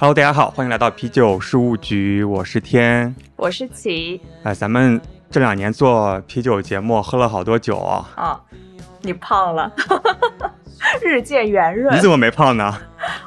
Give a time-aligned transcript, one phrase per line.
[0.00, 4.20] Hello，大家好，欢迎来到啤酒事务局，我是天，我是齐。
[4.44, 8.08] 哎，咱们这两年做啤酒节目，喝了好多酒啊。
[8.14, 8.40] 啊，
[9.02, 9.72] 你胖了，
[11.02, 11.92] 日渐圆润。
[11.96, 12.72] 你怎么没胖呢？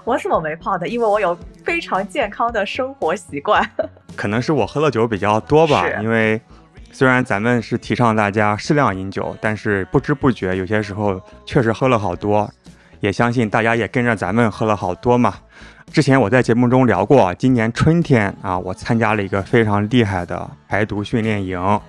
[0.05, 0.88] 我怎么没胖的？
[0.88, 3.70] 因为我有非常健康的生活习惯。
[4.16, 6.40] 可能是我喝的酒比较多吧，因为
[6.94, 12.49] 虽然咱们是提倡大家适量饮酒，但是不知不觉有些时候确实喝了好多，
[13.02, 15.34] 也相信大家也跟着咱们喝了好多嘛。
[15.91, 21.82] 之前我在节目中聊过，今年春天啊，我参加了一个非常厉害的排毒训练营，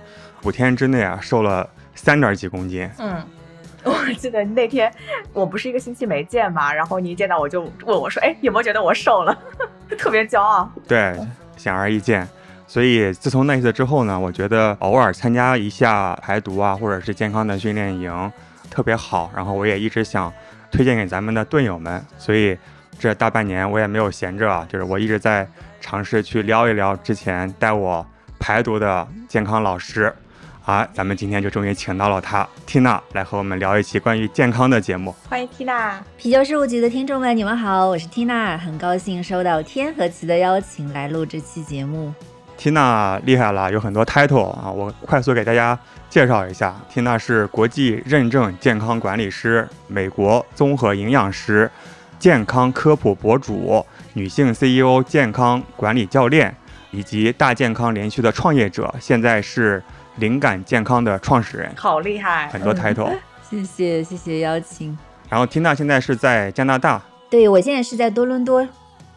[0.43, 2.89] 五天之内啊瘦了三点几公斤。
[2.99, 3.23] 嗯，
[3.85, 4.91] 我记得那天
[5.31, 9.37] 我不是一个星期没见嘛，然后你一见到我就问我说：“哎，有没有觉得我瘦了？”
[9.97, 10.69] 特别骄傲。
[10.85, 11.17] 对，
[11.55, 12.27] 显而易见。
[12.67, 18.31] 所以自从那次之后呢，我觉得偶尔参加一下排毒啊，或者是健康的训练营，
[18.69, 19.31] 特别好。
[19.33, 20.29] 然后我也一直想
[20.69, 22.57] 推荐给咱们的队友们，所以。
[22.99, 25.47] 这大半年我也没有闲着啊，就是我一直在
[25.81, 28.05] 尝试去撩一撩之前带我
[28.39, 30.13] 排毒的健康老师，
[30.65, 35.13] 啊，咱们今天就终于请到了他，Tina 来和我们聊一期关于健康的节目。
[35.27, 42.13] 欢迎 Tina，啤酒事务局的听众们，你们好，我是 Tina，很高兴收到天和奇的邀请来录这期节目。
[42.57, 45.77] Tina 厉害了，有很多 title 啊，我快速给大家
[46.09, 51.69] 介绍一下，Tina 是国际认证健康管理师，美国综合营养师。
[52.23, 56.55] 健康科普博主、女性 CEO、健康管理教练，
[56.89, 59.83] 以及大健康连续的创业者，现在是
[60.15, 63.13] 灵感健康的创始人，好厉害，很多 title。
[63.43, 64.97] 谢谢谢谢邀请。
[65.27, 68.65] 然后缇娜现在是在加拿大，对我现在是在多伦多。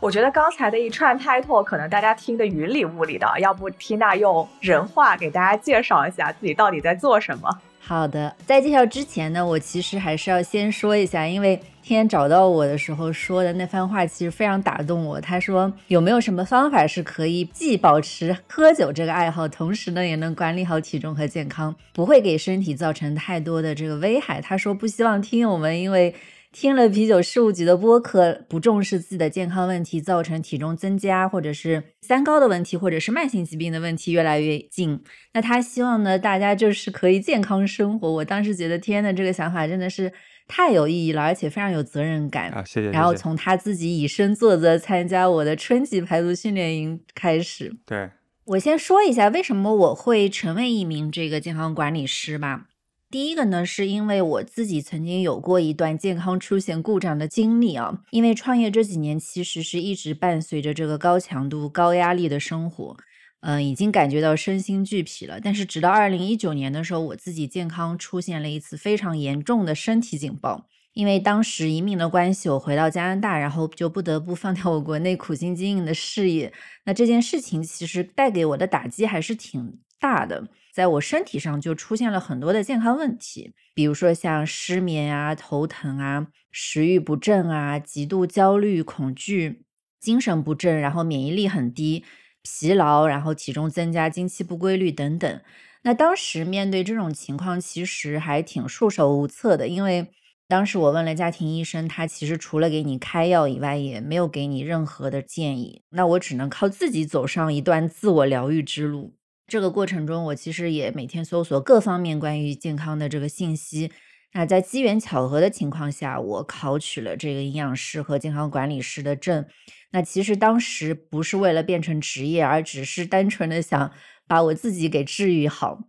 [0.01, 7.49] 我觉得刚才的一串 title 可能大家听得云里雾里的，要不缇娜用人话给大家介绍一下自己到底在做什么？
[7.89, 15.21] 好的，在介绍之前呢，我其实还是要先说一下，因为天找到我的时候说的那番话，其实非常打动我。
[15.21, 24.41] 他说有没有什么方法是可以既保持喝酒这个爱好，同时呢也能管理好体重和健康，不会给身体造成太多的这个危害？
[24.41, 26.13] 他说不希望听友们因为。
[26.59, 35.03] 听了啤酒事务局的播客，不重视自己的健康问题，造成体重增加，或者是三高的问题，或者是慢性疾病的问题越来越近。
[35.35, 38.11] 那他希望呢，大家就是可以健康生活。
[38.11, 40.11] 我当时觉得，天呐，这个想法真的是
[40.49, 42.65] 太有意义了，而且非常有责任感啊！
[42.65, 42.91] 谢谢。
[42.91, 47.77] 然后从他自己以身作则，参加我的春季排毒训练营开始。
[47.85, 48.09] 对
[48.47, 52.69] 我先说一下，为什么我会成为一名这个健康管理师吧。
[53.09, 58.03] 第一个呢，是因为我自己曾经有过一段健康出现故障的经历啊。
[58.11, 62.97] 因为创业这几年，其实是一直伴随着这个高强度、高压力的生活，
[63.43, 65.41] 嗯，已经感觉到身心俱疲了。
[65.41, 70.67] 但是直到二零一九年的时候，我自己健康出现了一次非常严重的身体警报。
[70.93, 76.53] 因为当时移民的关系，我回到加拿大，然后就不得不放掉我国内苦心经营的事业。
[76.85, 80.49] 那这件事情其实带给我的打击还是挺大的。
[80.77, 89.63] 在我身体上就出现了很多的健康问题，比如说像失眠啊、头疼啊、食欲不振啊、极度焦虑、恐惧、
[89.99, 92.05] 精神不振，然后免疫力很低、
[92.43, 95.41] 疲劳，然后体重增加、经期不规律等等。
[95.85, 100.11] 那当时面对这种情况，其实还挺束手无策的，因为
[100.47, 105.81] 当时我问了家庭医生，他其实除了给你开药以外，也没有给你任何的建议。
[105.89, 109.15] 那我只能靠自己走上一段自我疗愈之路。
[109.47, 113.93] 这个过程中，我其实也每天搜索各方面关于健康的这个信息。
[114.33, 119.47] 那在机缘巧合的情况下，我考取了这个营养师和健康管理师的证。
[119.93, 123.93] 那其实当时不是为了变成职业，而只是单纯的想
[124.27, 125.85] 把我自己给治愈好。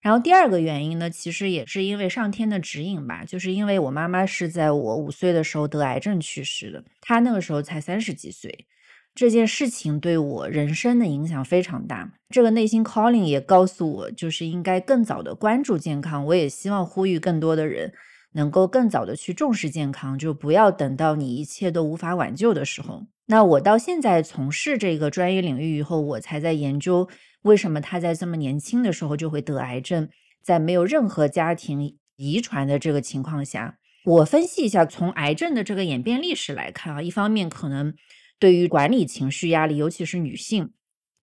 [0.00, 8.66] 然后第二个原因呢，其实也是因为上天的指引吧，就是因为我妈妈是在我五岁的时候得癌症去世的，她那个时候才三十几岁。
[9.14, 12.12] 这件事情对我人生的影响非常大。
[12.30, 16.24] 这个内心 calling 也告诉我，就是应该更早的关注健康。
[16.26, 17.92] 我也希望呼吁更多的人
[18.32, 23.06] 能够更早的去重视健康，就不要等到你一切都无法挽救的时候。
[23.26, 27.08] 那我到现在从事这个专业领域以后，我才在研究
[27.42, 30.08] 为什么他在这么年轻的时候就会得癌症，
[30.42, 37.92] 在没有任何家庭遗传的这个情况下，我分析一下从癌症的这个演变历史来看啊，一方面可能。
[38.40, 40.70] 对于管理情绪压力，尤其是女性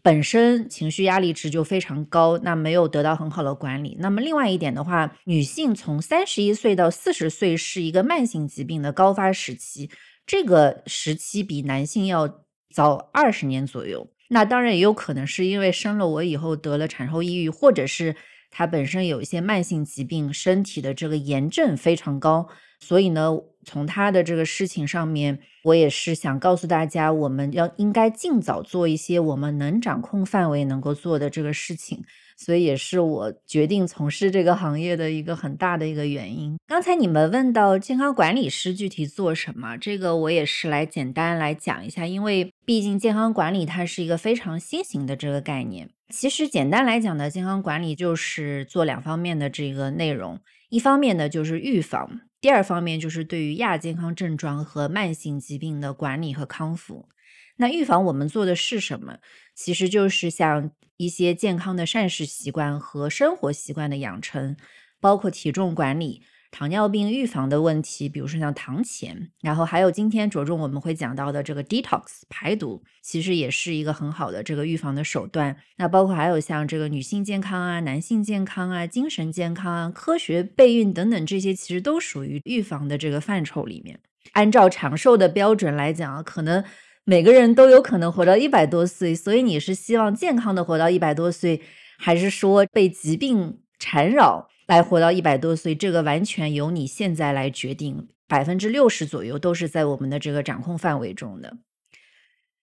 [0.02, 3.98] 本身情绪压力值就非常高，那没有得到很好的管理。
[4.00, 9.90] 那么另外一点的话，女性从三十一岁到四十岁是一个慢性疾病的高发时期，
[10.26, 14.08] 这个时期比男性要早二十年左右。
[14.30, 18.16] 那当然也有可能是因为生了我以后得了产后抑郁，或者是
[18.50, 22.48] 他本身有一些慢性疾病，身体的这个炎症非常高，
[22.80, 23.32] 所以呢，
[23.64, 32.04] 从他的这个事情上面，我也是想告诉大家，我们要应该尽早做一些我们能掌控范围能够做的这个事情。
[32.40, 36.56] 所以也是我决定从事这个行业的一个很大的一个原因。
[36.68, 45.90] 刚才你们问到健康管理师具体做什么，这个我也是来简单来讲一下，因为毕竟健康管理它是一个非常新型的这个概念。
[46.10, 50.40] 其实简单来讲呢，健康管理就是做两方面的这个内容，
[50.70, 57.10] 一方面呢就是预防，第二方面就是对于亚健康症状和慢性疾病的管理和康复。
[57.58, 59.18] 那预防我们做的是什么？
[59.54, 64.56] 其实就是像一些健康的膳食习惯和生活习惯的养成，
[65.02, 66.22] 包括体重管理、
[66.52, 75.58] 糖尿病预防的问题，比如说像糖前，然后还有今天着重我们会讲到的这个 detox 排毒，其实也是一个很好的这个预防的手段。
[75.78, 84.00] 那包括还有像这个女性健康啊、男性健康啊、精神健康啊、科学备孕等等，这些其实都属于预防的这个范畴里面。
[84.34, 86.64] 按照长寿的标准来讲啊，可能。
[87.10, 91.62] 每个人都有可能活到一百多岁，所以你是希望健康的活到一百多岁，
[91.98, 95.74] 还是说被疾病缠绕来活到一百多岁？
[95.74, 98.10] 这个完全由你现在来决定。
[98.28, 101.58] 百分之六十左右都是在我们的这个掌控范围中的。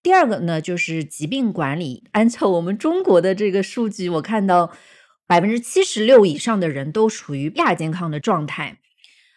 [0.03, 2.05] 第二个呢，就是疾病管理。
[2.12, 4.71] 按照我们中国的这个数据，我看到
[5.27, 8.77] 百分之七十六以上的人都处于亚健康的状态，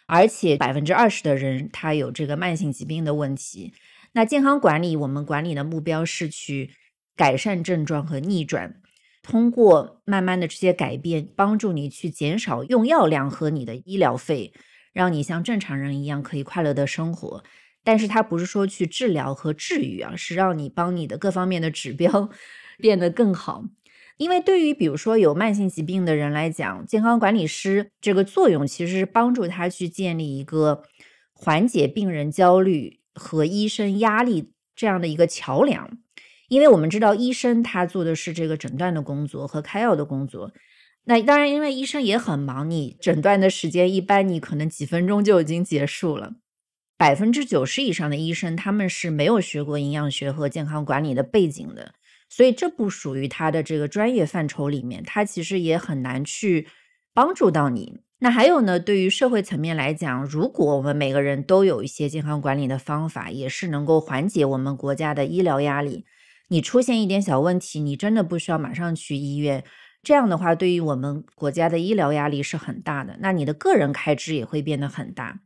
[0.06, 3.72] 而且百分之二十的人他有这个慢性疾病的问题。
[4.12, 6.72] 那健康管理，我们管理的目标是去
[7.16, 8.82] 改善症状和逆转，
[9.28, 14.54] 通过慢慢的这些改变，帮助你去减少用药量和你的医疗费，
[14.94, 17.44] 让你像正常人一样可以快乐的生活。
[17.84, 22.30] 但是它不是说去治疗和治愈啊，是让你帮你的各方面的指标
[22.80, 23.64] 变得更好。
[24.16, 30.82] 因为对于比如说有慢性疾病的人来讲，健康管理师这个作用其实是帮助他去建立一个
[31.34, 32.98] 缓解病人焦虑。
[33.20, 35.98] 和医生压力这样的一个桥梁，
[36.48, 40.52] 因为我们知道医生他做的是这个诊断的工作和开药的工作。
[41.04, 46.34] 那当然，因为医生也很忙，你诊断的时间一般你可能几分钟就已经结束了。
[46.98, 51.94] 百分之九十以上的医生他们是没有学过营养学和健康管理的背景的，
[52.28, 56.66] 所以这不属于他的这个专业范畴里面，他其实也很难去
[57.14, 58.00] 帮助到你。
[58.18, 58.80] 那还有呢？
[58.80, 66.04] 对于社会层面来讲，如果我们每个人都有一些健康管理的方法，也是能够缓解我们国家的医疗压力。
[66.48, 69.64] 你出现一点小问题，你真的不需要马上去医院。
[70.02, 73.16] 这样的话，对于我们国家的医疗压力是很大的。
[73.20, 75.40] 那你的个人开支也会变得很大。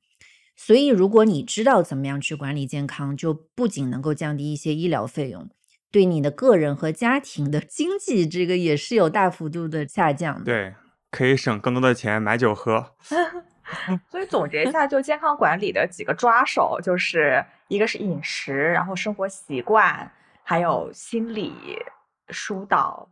[0.56, 5.48] 所以，如果你知道怎么样去管理健康，就不仅能够降低一些医疗费用，
[5.90, 10.44] 对你的个人和家庭的 经济，这个也是有大幅度的下降的。
[10.44, 10.74] 对。
[11.10, 12.94] 可以省更多的钱买酒喝，
[14.10, 20.10] 所以总结一下，就健康管理的几个抓手，就是一个是饮食，然后生活习惯，
[20.44, 21.52] 还有心理
[22.28, 23.10] 疏导。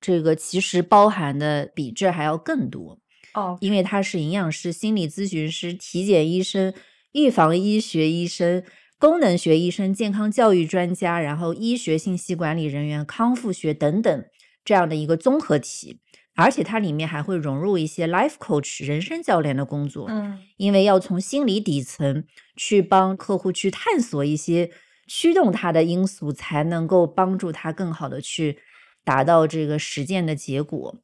[0.00, 2.98] 这个其实包含的比这还要更多
[3.34, 6.74] 哦，因为他是营养师、心理咨询师、体检医生、
[7.12, 8.64] 预防医学医生、
[8.98, 14.24] 功能学医生、健康教育专家，然后医学信息管理人员、康复学等等
[14.64, 16.00] 这样的一个综合体。
[16.34, 22.24] 而且它里面还会融入一些 life coach 人生教练的工作，嗯，因为要从心理底层
[22.56, 24.70] 去帮客户去探索一些
[25.06, 28.58] 驱动它的因素，才能够帮助他更好的去
[29.04, 30.98] 达到这个实践的结果。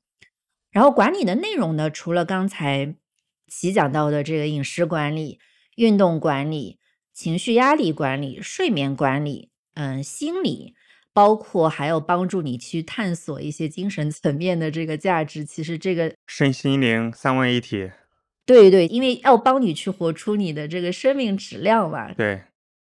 [0.71, 2.95] 然后管理的内容呢，除了刚才
[3.47, 5.38] 齐讲到的这个饮食管理、
[5.76, 6.78] 运动管理、
[7.12, 10.75] 情绪压力管理、睡眠管理，嗯，心理。
[11.14, 17.90] 包括还要帮助你去探索一些精神层面的这个价值，其实这个身心灵三位一体，
[18.47, 22.12] 对对，因为要帮你去活出你的这个生命质量嘛。
[22.12, 22.43] 对，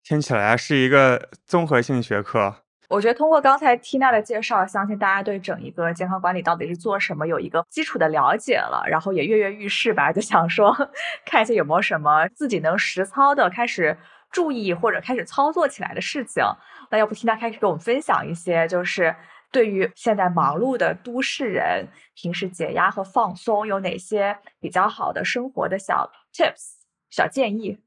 [0.05, 2.55] 听起来是一个综合性学科。
[2.91, 10.77] 我觉得通过刚才缇娜的介绍，相信大家对整一个健康管理到底是做什么有一个基础的了解了，然后也跃跃欲试吧，就想说
[11.25, 13.97] 看一下有没有什么自己能实操的，开始
[14.31, 16.45] 注意或者开始操作起来的事情。
[16.91, 19.17] 那要不听他开始给我们分享一些，就是
[19.51, 26.75] 对于现在忙碌的都市人，平时解压和放松有哪些比较好的生活的小 tips、
[27.11, 27.79] 小建议？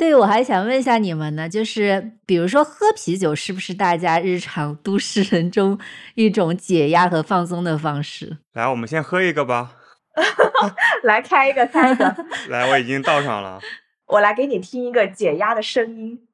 [0.00, 5.78] 对，我还想问一下你们呢，就是比如说喝啤酒，是不是大家日常都市人中
[6.14, 8.38] 一种解压和放松的方式？
[8.54, 9.76] 来，我们先喝一个吧。
[11.04, 12.16] 来开一个，开一个。
[12.48, 13.60] 来，我已经倒上了。
[14.08, 16.26] 我来给你听一个解压的声音。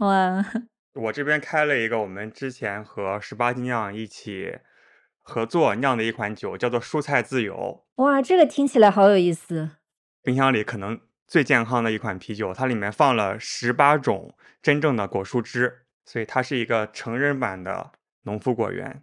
[0.00, 0.44] 哇！
[0.92, 4.58] 我这边开了一个，我们之前和十八斤酿一起
[5.22, 7.86] 合作酿的一款酒，叫做蔬菜自由。
[7.94, 9.70] 哇，这个听起来好有意思。
[10.22, 17.90] 冰箱里可能最健康的一款啤酒，它里面放了十八种真正的果蔬汁，所以它是一个成人版的
[18.22, 19.02] 农夫果园，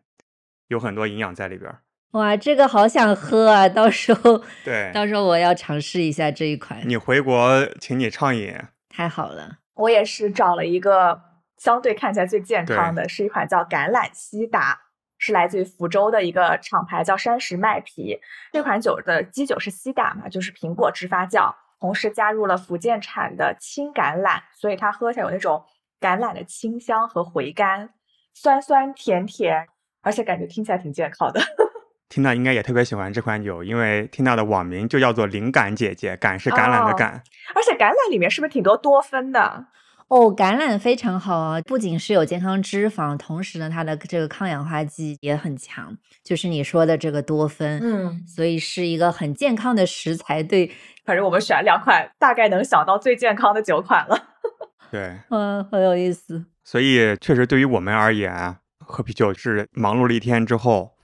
[0.67, 1.71] 有很多营养在里边。
[2.11, 3.69] 哇，这个好想喝啊！
[3.69, 6.81] 到时候， 对，到时候我要尝试一下这一款。
[6.85, 8.57] 你回国，请你畅饮。
[8.89, 11.21] 太好了，我也是找了一个
[11.57, 14.79] 相对看起来最健康的，是一款叫橄榄西达，
[15.19, 18.19] 是来自于福州的一个厂牌，叫山石麦啤。
[18.51, 21.53] 这款酒的基酒是西打嘛，就是苹果汁发酵，
[21.85, 25.63] 同时加入了福建产的青橄榄，所以它喝起来有那种
[26.01, 27.87] 橄榄的清香和回甘，
[28.33, 29.67] 酸酸甜甜，
[30.01, 31.39] 而且感觉听起来挺健康的。
[32.09, 37.21] 缇娜应该也特别喜欢这款酒，因为缇娜的网名就叫做“灵感姐姐”，感是橄榄的感。
[37.53, 39.67] 而且橄榄里面是不是挺多多酚的？
[40.07, 47.79] 哦，橄榄非常好啊，不仅是有健康脂肪，同时呢，它的这个抗氧化剂也很强，就是你说的这个多酚。
[47.81, 50.43] 嗯，所以是一个很健康的食材。
[50.43, 50.71] 对，
[51.05, 54.29] 反正我们选两款，大概能想到最健康的酒款了。
[54.91, 56.45] 对，嗯，很有意思。
[56.63, 60.95] 所以确实对于我们而言，喝啤酒是忙碌了一天之后。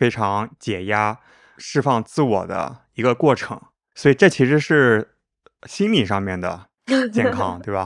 [0.00, 1.18] 非常解压、
[1.58, 3.60] 释放自我的一个过程，
[3.94, 5.10] 所以这其实是
[5.66, 6.68] 心理上面的
[7.12, 7.84] 健康，对吧？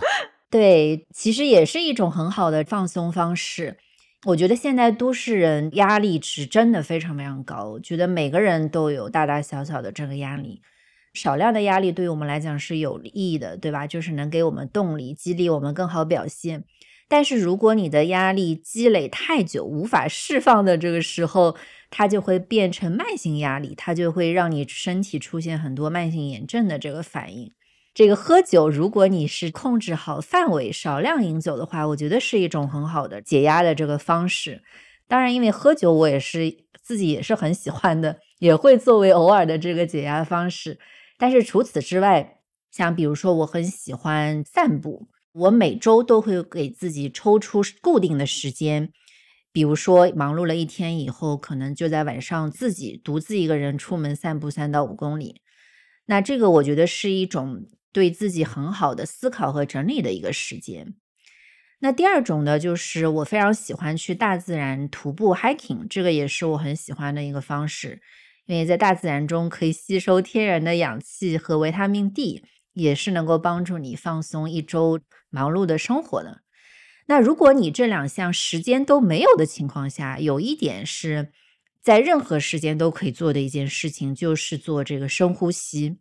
[0.55, 3.77] 对，其实也是一种很好的放松方式。
[4.27, 10.63] 我觉得现在都市人压力值真的非常非常高，觉得每个人都有大大小小的这个压力，
[11.13, 13.89] 少量的压力对于我们来讲是有益的，对吧？
[13.89, 16.63] 就是能给我们动力，激励我们更好表现。
[17.09, 21.57] 但是如果你的压力积累太久，无法释放的这个时候，
[21.91, 27.51] 它就会变成慢性压力，它就会让你身体出现很多慢性炎症的这个反应。
[27.95, 34.65] 这个喝酒，如果你是控制好范围，少量饮酒的话，我觉得是一种很好的解压的这个方式。
[35.07, 40.81] 当然，因为喝酒，我也是自己也是很喜欢的，也会作为偶尔的这个解压方式。
[41.17, 42.41] 但是除此之外，
[42.73, 45.07] 像比如说，我很喜欢散步。
[45.31, 48.93] 我每周都会给自己抽出固定的时间，
[49.53, 55.41] 比如说忙碌了一天以后，可能就在晚上自己独自一个人出门散步三到五公里。
[56.07, 60.93] 那这个我觉得是一种对自己很好的思考和整理的一个时间。
[61.79, 68.03] 那第二种呢，就是我非常喜欢去大自然徒步 hiking，这个也是我很喜欢的一个方式，
[68.45, 72.45] 因为在大自然中可以吸收天然的氧气和维他命 D。
[72.77, 74.99] 也是能够帮助你放松一周
[75.31, 76.41] 忙碌的生活的。
[77.07, 81.31] 那如果你这两项时间都没有的情况下，有一点是
[81.81, 85.99] 在任何时间都可以做的一件事情，就是做这个深呼吸。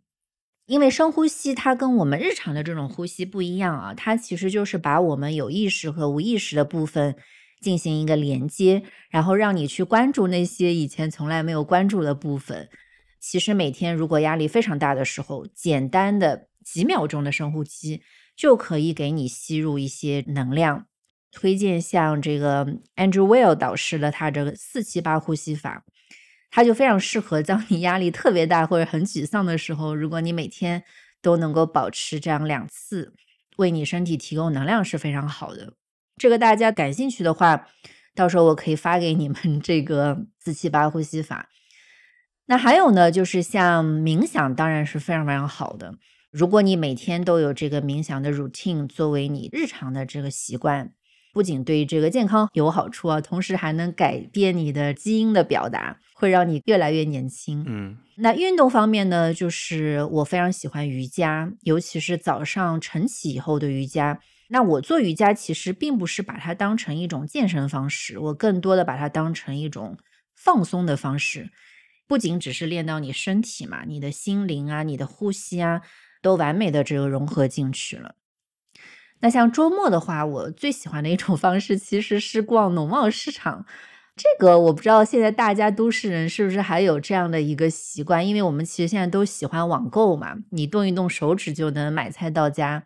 [0.66, 7.16] 因为深呼吸它跟我们日常的这种呼吸不一样啊，它其实就是把我们有意识和无意识的部分
[7.60, 12.68] 进行一个连接，然后让你去关注那些以前从来没有关注的部分。
[13.20, 16.48] 其实每天如果压力非常大的时候，简单的。
[16.64, 18.00] 几秒钟的深呼吸
[18.34, 20.86] 就可以给你吸入一些能量。
[21.30, 22.64] 推荐像这个
[22.96, 25.84] Andrew Weil 导师的他这个四七八呼吸法，
[26.54, 30.84] 它就非常适合当你压力特别大或者很沮丧的时候，如果你每天
[31.20, 33.12] 都能够保持这样两次，
[33.56, 35.72] 为你身体提供能量是非常好的。
[36.16, 37.66] 这个大家感兴趣的话，
[38.14, 41.48] 到时候我可以发给你们这个四七八呼吸法。
[42.46, 45.96] 那还有呢，就是像冥想，当然是非常非常好的。
[46.30, 50.92] 如果你每天都有这个冥想的 routine 作为你日常的这个习惯，
[51.32, 57.62] 不仅对这个健康有好处啊，同时还能改变你的基因的表达，会让你越来越年轻。
[57.66, 64.18] 嗯，那运动方面呢，就是我非常喜欢瑜伽，尤其是早上晨起以后的瑜伽。
[64.48, 69.98] 那我做瑜伽其实并不是把它当成一种健身方式，我更多的把它当成一种
[70.34, 71.50] 放松的方式，
[72.06, 75.82] 不仅只是练到你身体嘛，你的心灵啊，你的呼吸啊。
[76.22, 78.14] 都完美的这个融合进去了。
[79.20, 83.66] 那像周末的话，我最喜欢的一种方式其实是逛农贸市场。
[84.16, 92.84] 这个我不知道现在大家都市人是不是还有这样的一个习惯，因为我们其实现在都喜欢网购嘛，你动一动手指就能买菜到家。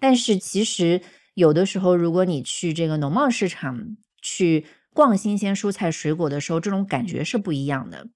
[0.00, 1.00] 但是其实
[1.34, 8.08] 有的时候，如果你去这个农贸市场去逛新鲜蔬菜水果的时候，这种感觉是不一样的。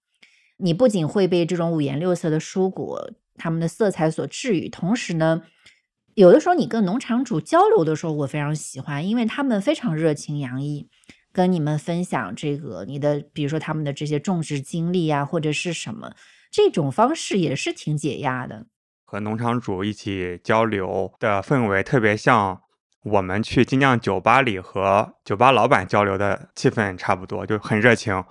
[0.56, 3.12] 你不仅会被这种五颜六色的蔬果。
[3.34, 5.42] 它们的色彩所治愈，同时呢，
[6.14, 10.86] 有的时候你跟农场主交流的时候，我非常喜欢，因为他们非常热情洋溢，
[11.32, 16.14] 跟你们分享这个你的，比如说他们的这些种植经历啊，或者是什么，
[16.50, 18.66] 这种方式也是挺解压的。
[19.04, 22.62] 和农场主一起交流的氛围，特别像
[23.04, 28.22] 我们去精酿酒吧里和酒吧老板交流的气氛差不多，就很热情。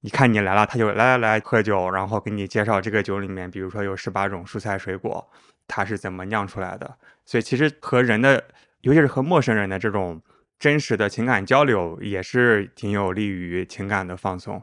[0.00, 5.28] 一看你来了，他就来来来喝酒，然后给你介绍这个酒里面，比如说有十八种蔬菜水果，
[5.66, 6.96] 它是怎么酿出来的。
[7.24, 8.44] 所以其实和人的，
[8.82, 10.22] 尤其是和陌生人的这种
[10.58, 14.62] 真实的情感交流，也是挺有利于情感的放松。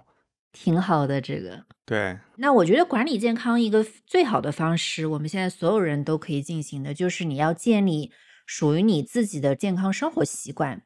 [0.51, 1.65] 挺好的，这个。
[1.85, 8.11] 对，那我觉得管理健康一个最好的方式，我们现在所有人都可以进行的，就是你要建立
[8.45, 10.81] 属于你自己的健康生活习惯。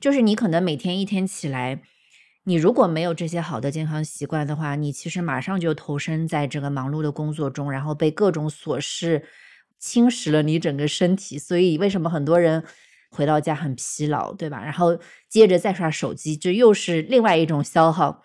[0.00, 1.80] 就是你可能每天一天起来，
[2.44, 9.24] 你如果没有这些好的健康习惯的话，你其实马上就投身在这个忙碌的工作中，然后被各种琐事
[9.78, 11.38] 侵蚀了你整个身体。
[11.38, 12.62] 所以为什么很多人
[13.14, 14.60] 回到家很疲劳，对吧？
[14.62, 18.22] 然后接着再刷手机，这又是另外一种消耗。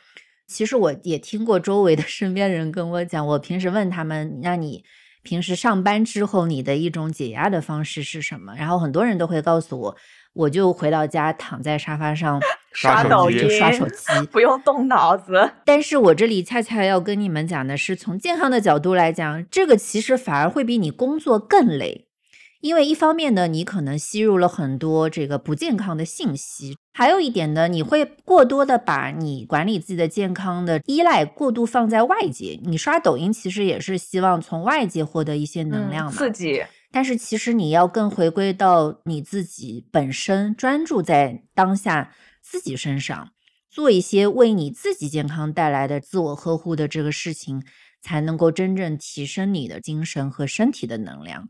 [0.47, 4.83] 其实我也听过周围的身边人跟我讲，我平时问他们，那你
[5.21, 8.55] 平时上班之后你的一种解压的方式是什么？
[8.57, 9.95] 然后很多人都会告诉我，
[10.33, 12.41] 我就回到家躺在沙发上
[12.73, 14.05] 刷抖音，刷手机。
[14.31, 15.51] 不用动脑子。
[15.63, 22.08] 但是我这里恰恰要跟你们讲的是，从健康的角度来讲，这个其实反而会比你工作更累。
[22.61, 32.59] 因为一方面呢，你可能吸入了很多这个不健康的信息；还有一点呢，你会过多的把你管理自己的健康的依赖过度放在外界。
[32.63, 36.63] 你刷抖音其实也是希望从外界获得一些能量嘛，嗯刺激。
[36.91, 43.29] 但是其实你要更回归到你自己本身，专注在当下自己身上，
[43.69, 47.63] 做一些为你自己健康带来的自我呵护的这个事情，
[48.01, 51.49] 才能够真正提升你的精神和身体的能量。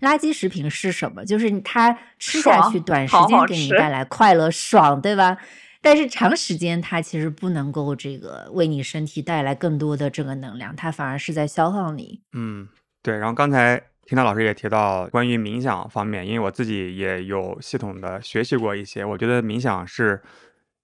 [0.00, 1.24] 垃圾食品是什么？
[1.24, 5.36] 就是它吃下去，短时间给你带来快乐、爽，对吧？
[5.82, 12.20] 但是长时间它其实不能够这个为你身体带来更多的这个能量，它反而是在消耗你。
[12.32, 12.68] 嗯，
[13.02, 13.16] 对。
[13.16, 20.22] 然后刚才听到老师也提到关于冥想方面，因为我自己也有系统的学习过一些，我觉得冥想是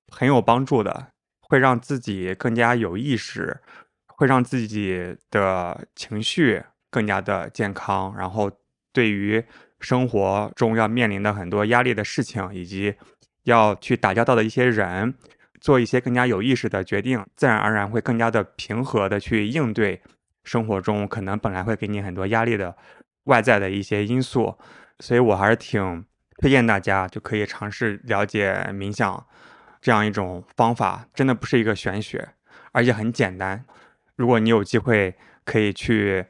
[0.09, 1.09] 很有帮助的，
[1.43, 3.61] 会让自己更加有意识，
[4.07, 8.51] 会让自己的情绪更加的健康，然后
[8.97, 9.45] 对于
[9.79, 12.95] 生活中要面临的很多压力的事情，以及
[13.43, 15.13] 要去打交道的一些人，
[15.61, 20.01] 做一些更加有意识的决定，自然而然会更加的平和的去应对
[20.45, 22.75] 生活中可能本来会给你很多压力的
[23.25, 24.57] 外在的一些因素。
[25.01, 26.07] 所以我还是挺
[26.39, 29.27] 推荐大家就可以尝试了解冥想
[29.83, 32.27] 这样一种方法，真的不是一个玄学，
[32.73, 33.63] 而且很简单。
[34.17, 36.25] 如果你有机会可以去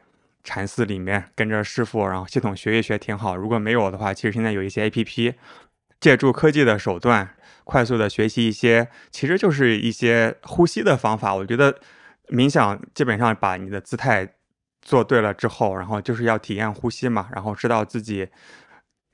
[0.47, 3.35] 禅寺里面跟着师傅，然后系统学一学挺好。
[3.35, 5.35] 如果没有的话，其实现在有一些 APP，
[5.99, 7.29] 借助科技的手段，
[7.65, 11.35] 快速的学习一些，其实就是一些呼吸的方法。
[11.35, 11.77] 我觉得
[12.29, 14.35] 冥想基本上把你的姿态
[14.83, 18.29] 做对了之后，然后就是要体验呼吸嘛，然后知道自己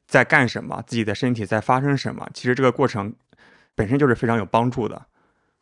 [0.06, 2.28] 在干什么，自己的身体在发生什么。
[2.34, 3.14] 其实这个过程
[3.74, 5.06] 本身就是非常有帮助的。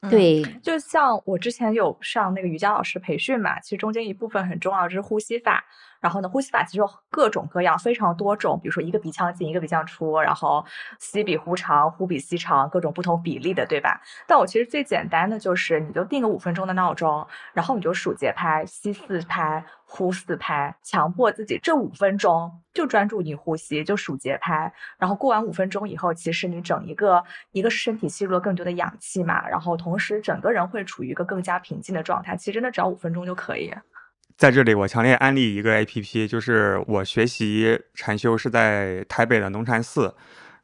[0.02, 5.64] 嗯对，就像我之前有上那个瑜伽老师培训嘛，其实中间一部分很重要就是呼吸法。
[6.00, 10.64] 然后呢，呼吸法其实有各种各样，非常多种，比如说一个鼻腔进，一个鼻腔出，然后
[10.98, 14.00] 吸比呼长，呼比吸长，各种不同比例的，对吧？
[14.26, 24.72] 但我其实最简单的就是，你就定个五分钟的闹钟，然后你就数节拍，吸四拍，呼四拍，强迫自己这五分钟就专注你呼吸，就数节拍。
[24.96, 32.36] 然后过完五分钟以后，其实你整一个一个身体吸入了更多的氧气嘛，然后同时整个人会处于一个更加平静的状态。
[32.36, 33.74] 其实真的只要五分钟就可以。
[34.36, 40.14] 在这里，我强烈安利一个 APP，就是我学习禅修是在台北的农禅寺，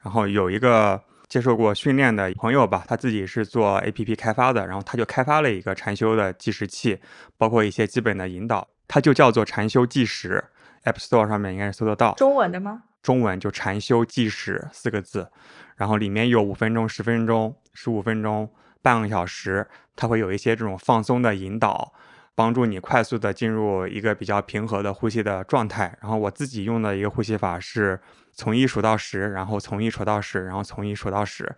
[0.02, 7.00] 然后有一个接受过训练的朋友吧，他自己是做 APP 开发的，然后他就开发了一个禅修的计时器，
[7.36, 10.44] 包括一些基本的引导，它就叫做禅修计时
[10.84, 12.14] ，App Store 上面应该是搜得到。
[12.14, 12.84] 中文的吗？
[13.02, 15.28] 中文就禅修计时四个字，
[15.76, 18.48] 然后里面有五分钟、十分钟、十五分钟、
[18.82, 21.92] 半个小时，它会有一些这种放松的引导，
[22.34, 25.96] 帮助你快速的进入一个比较平和的呼吸的状态。
[26.00, 28.00] 然后我自己用的一个呼吸法是
[28.36, 31.56] 从一数到十，然后从一数到十，然后从一数到十，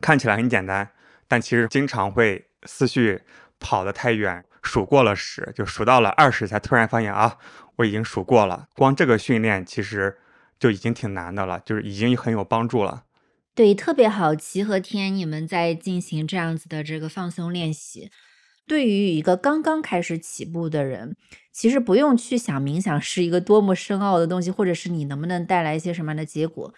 [0.00, 0.90] 看起来很简单，
[1.28, 3.20] 但其实经常会思绪
[3.60, 7.36] 跑得太远，数过了十，就数到了二十，才突然发现啊，
[7.76, 8.66] 我已经数过了。
[8.74, 10.18] 光这个训练其实
[10.58, 13.04] 就已经挺难的了，就是已经很有帮助了。
[13.54, 14.34] 对，特别好。
[14.34, 18.10] 齐和天，你们在进行这样子的这个放松练习，
[18.68, 21.16] 对于一个刚刚开始起步的人，
[21.50, 26.72] 其实不用去想冥想是一个多么深奥的东西，或者是你能不能带来一些什么样的结果。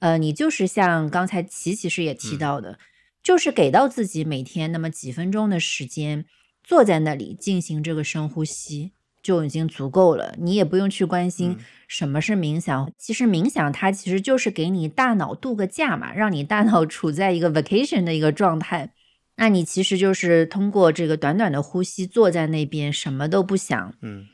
[0.00, 2.78] 呃，你就是像刚才琪其实也提嗯到的，
[3.22, 6.26] 就是给到自己每天那么几分钟的时间，
[6.62, 8.92] 坐在那里进行这个深呼吸。
[9.20, 12.90] 就已经足够了，你也不用去关心嗯什么是冥想。
[12.96, 18.92] 其实冥想它其实就是给你大脑度个假嘛，让你大脑处在一个 vacation 的一个状态。
[19.40, 24.26] 那你其实就是通过这个短短的呼吸，坐在那边什么都不想，嗯，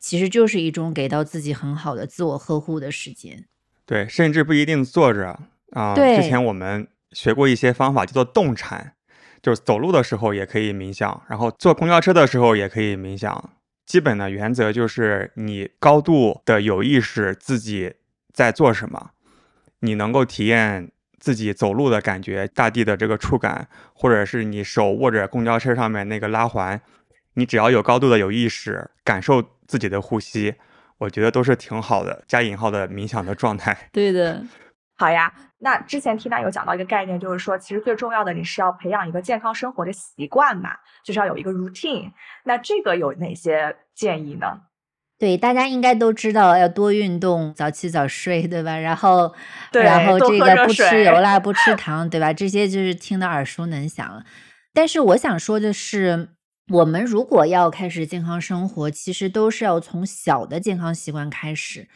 [0.00, 3.46] 其实就是一种给到自己很好的自我呵护的时间。
[3.86, 5.38] 对，甚至不一定坐着
[5.70, 5.94] 啊。
[5.94, 8.94] 对之前我们学过一些方法，叫做动禅，
[9.40, 13.52] 就是走路的时候也可以冥想，然后坐公交车的时候也可以冥想。
[13.86, 17.94] 基本的原则就是你高度的有意识自己
[18.34, 19.12] 在做什么，
[19.80, 26.80] 你能够体验自己走路的感觉，大地的这个触感，或者是你手握着公交车上面那个拉环，
[27.34, 30.54] 你只要有高度的有意识，感受自己的呼吸，
[30.98, 33.76] 我觉得都是挺好的，加引号的冥想的状态。
[33.92, 34.42] 对的，
[34.96, 40.70] 好呀，那之前 Tina 有讲到一个概念，就是说，其实最重要的你是要培养一个健康生活的习惯嘛，
[41.04, 42.12] 就是要有一个 routine。
[42.44, 44.60] 那这个有哪些建议呢？
[45.18, 48.78] 对，大家应该都知道要多运动，早起早睡，对吧？
[48.78, 49.34] 然后，
[49.72, 52.32] 然后这个不吃油啦，不吃 糖，对吧？
[52.32, 54.24] 这些就是听得耳熟能详了。
[54.72, 56.28] 但是我想说的是，
[56.72, 61.88] 我们如果要开始健康生活，其实都是要从小的健康习惯开始。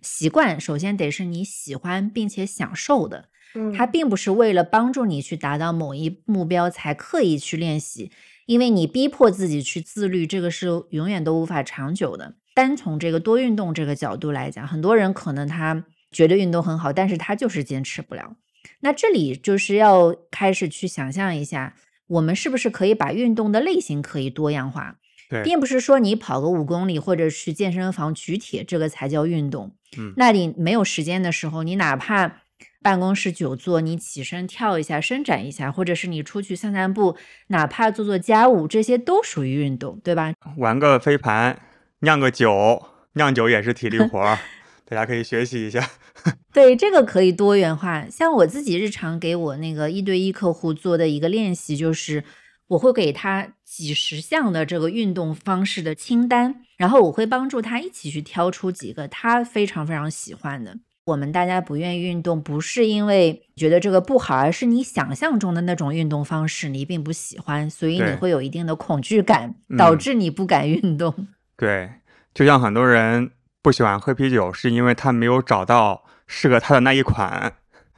[0.00, 8.10] 习惯首先得是你喜欢并且享受的，嗯它并不是为了帮助你去达到某一目标才刻意去练习，
[8.46, 12.36] 因为你逼迫自己去自律，这个是永远都无法长久的。
[12.60, 18.36] 单从这个多运动这个角度来讲，很多人可能他觉得运动很好，但是他就是坚持不了。
[18.80, 21.74] 那这里就是要开始去想象一下，
[22.08, 24.96] 我们是不是可以把运动的类型可以多样化，
[25.30, 29.72] 对，并不是说你跑个五公里或者去健身房举铁，这个才叫运动。
[29.96, 32.42] 嗯那你没有时间的时候，你哪怕
[32.82, 37.16] 办公室久坐，你起身跳一下、伸展一下，或者是你出去散散步，
[37.48, 40.32] 哪怕做做家务，这些都属于运动，对吧？
[40.56, 41.60] 玩个飞盘，
[42.00, 44.38] 酿个酒，酿酒也是体力活儿，
[44.88, 45.90] 大家可以学习一下。
[46.52, 48.06] 对，这个可以多元化。
[48.10, 52.24] 像我自己日常给我那个一对一客户做的一个练习，就是
[52.68, 60.76] 我会给他几十项的这个运动方式的清单，然后我会帮助他一起去挑出几个他非常非常喜欢的。
[61.04, 71.26] 我们大家不愿意运动，不是因为觉得这个不好，而是你想象中的那种运动方式你并不喜欢，所以你会有一定的恐惧感，导嗯致你不敢运动。
[71.60, 71.90] 对，
[72.32, 77.52] 就像很多人不喜欢喝啤酒，是因为他没有找到适合他的那一款。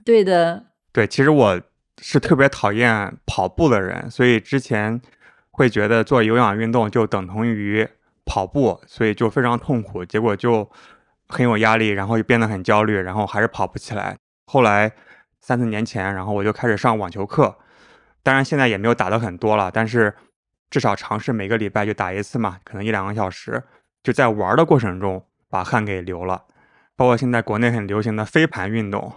[0.04, 1.60] 对的，对，其实我
[2.00, 5.00] 是特别讨厌跑步的人，所以之前
[5.52, 7.88] 会觉得做有氧运动就等同于
[8.24, 10.68] 跑步，所以就非常痛苦，结果就
[11.28, 14.16] 很有压力，然后就变得很焦虑，然后还是跑不起来。
[14.46, 14.90] 后来
[15.40, 17.56] 三四年前，然后我就开始上网球课，
[18.24, 20.12] 当然现在也没有打的很多了，但是
[20.72, 23.62] 至少尝试每个礼拜就打一次嘛，可能一两个小时，
[24.02, 26.44] 就在玩的过程中把汗给流了。
[26.96, 29.12] 包括现在国内很流行的飞盘运动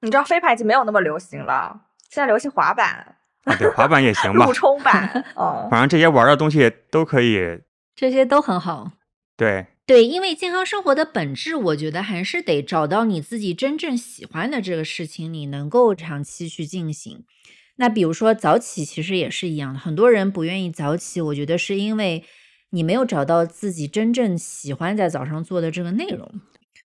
[0.00, 7.60] 你知道飞盘已经没有那么流行了，现在流行滑板、啊，对，滑板也行吧路，冲板，哦，反正这些玩的东西都可以。
[7.94, 8.90] 这些都很好。
[9.36, 17.24] 对，对，因为健康生活的本质，我觉得还是得找到你自己真正喜欢的这个事情，你能够长期去进行。
[17.80, 22.22] 那比如说早起，其实也是一样的，很多人不愿意早起，我觉得是因为
[22.72, 26.30] 你没有找到自己真正喜欢在早上做的这个内容。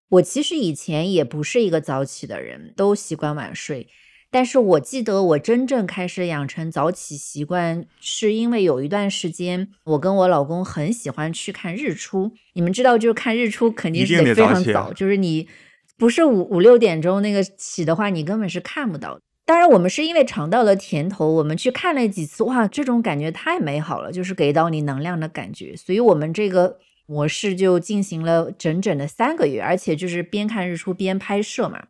[0.08, 3.90] 我其实以前也不是一个早起的人，都习惯晚睡。
[4.32, 12.32] 但是我记得我真正开始养成早起习惯，是因为有一段时间，我跟我老公很喜欢去看日出。
[12.54, 15.50] 你们知道，就是看日出肯定是得非常早，就是你
[15.98, 19.22] 不是五五六点钟那个起的话，你根本是看不到的。
[19.46, 25.76] 当然，我们是因为尝到了甜头，我们去看了几次，哇，这种感觉太美好了，就是给到你能量的感觉。
[25.76, 31.88] 所以我们这个模式就进行了整整的三个月，而且就是边看日出边拍摄嘛。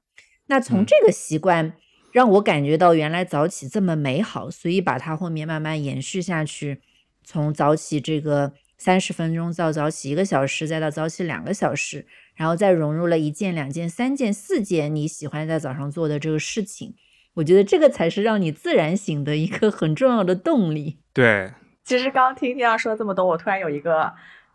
[0.47, 1.73] 那从嗯这个习惯
[2.11, 6.81] 让我感觉到原来早起这么美好，所以把它后面慢慢延续下去，
[7.23, 16.93] 从早起这个三十分钟到早起一个小时，再到早起两个小时，然后再融入了一件、两件、三件、四件你喜欢在早上做的这个事情。
[17.36, 21.00] 我觉得这个才是让你自然醒的一个很重要的动力。
[21.13, 21.52] 对，
[21.84, 24.12] 其实刚刚听 Tina 说了这么多，我突然有一个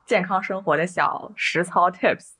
[0.07, 2.31] 健康生活的小实操 tips，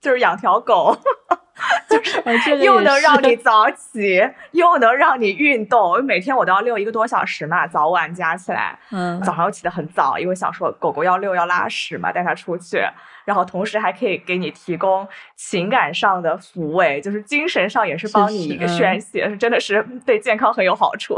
[0.00, 0.96] 就是养条狗，
[1.88, 4.20] 就是又能让你 早起，
[4.52, 6.04] 又能让你运动。
[6.04, 8.78] 每天我都要遛一个多小时嘛，早晚加起来。
[8.90, 12.82] 嗯，早上起得很早，因为想说狗狗要遛要拉屎嘛，带它出去，
[13.24, 15.06] 然后同时还可以给你提供
[15.36, 21.14] 情感上的抚慰，就是精神上也是帮你一个是是嗯宣泄，是真的是对健康很有好处。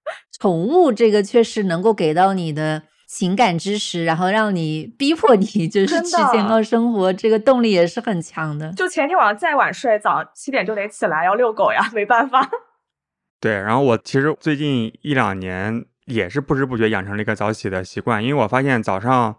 [0.40, 8.72] 宠物这个确实能够给到你的情感支持，然后让你逼迫你就是去健康生活，这个动力也是很强的。
[8.72, 12.48] 就前天晚上再晚睡，早上七点就得起来要遛狗呀，没办法。
[13.40, 19.36] 对，然后我其实最近一两年也是不知不觉养成了一个早起的习惯，因为我发现早上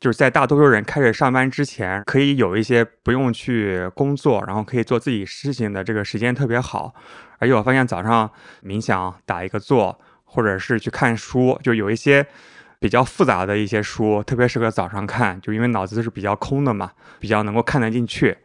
[0.00, 6.94] 就是在大多数人开始上班之前，可以有一些不用去工作，然后可以做自己事情的这个时间特别好。
[7.38, 8.30] 而且我发现早上
[8.64, 12.26] 冥想、打一个坐，或者是去看书，就有一些
[12.78, 18.38] 比较复杂的一些书，特别适合早上看，就因为脑子是比较空的嘛，比较能够看得进去。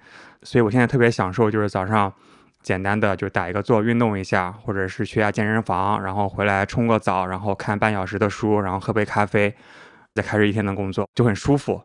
[0.44, 2.14] 所以我现在特别享受，就是早上。
[2.62, 9.56] 简单的就打一个坐，运动一下，或者是去下健身房，然后回来冲个澡，然后看半小时的书，然后喝杯咖啡，
[10.16, 11.84] 再开始一天的工作，就很舒服。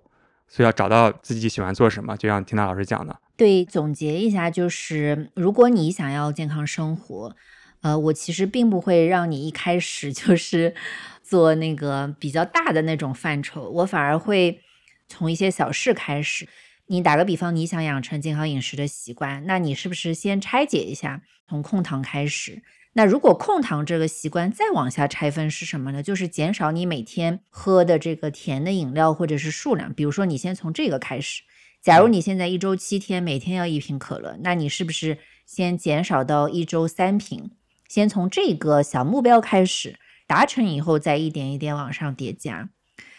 [0.48, 3.20] 所以要找到自己喜欢做什么，就像听到老师讲的。
[3.36, 7.36] 对，总结一下就是，如果你想要健康生活，
[7.82, 10.74] 呃，我其实并不会让你一开始 就是
[11.22, 14.60] 做那个比较大的那种范畴，我反而会
[15.06, 16.48] 从一些小事开始。
[16.86, 22.60] 你打个比方，你想养成健康饮食的习惯，那你是不是先拆解一下，从控糖开始？
[22.94, 26.02] 那如果控糖这个习惯再往下拆分是什么呢？
[26.02, 29.94] 就是减少你每天喝的这个甜的饮料或者是数量。
[29.94, 31.42] 比如说，你先从这个开始。
[31.80, 37.52] 假如你现在一周七天，每天要一瓶可乐，那你是不是先减少到一周三瓶？
[37.88, 42.68] 先从这个小目标开始，达成以后再一点一点往上叠加。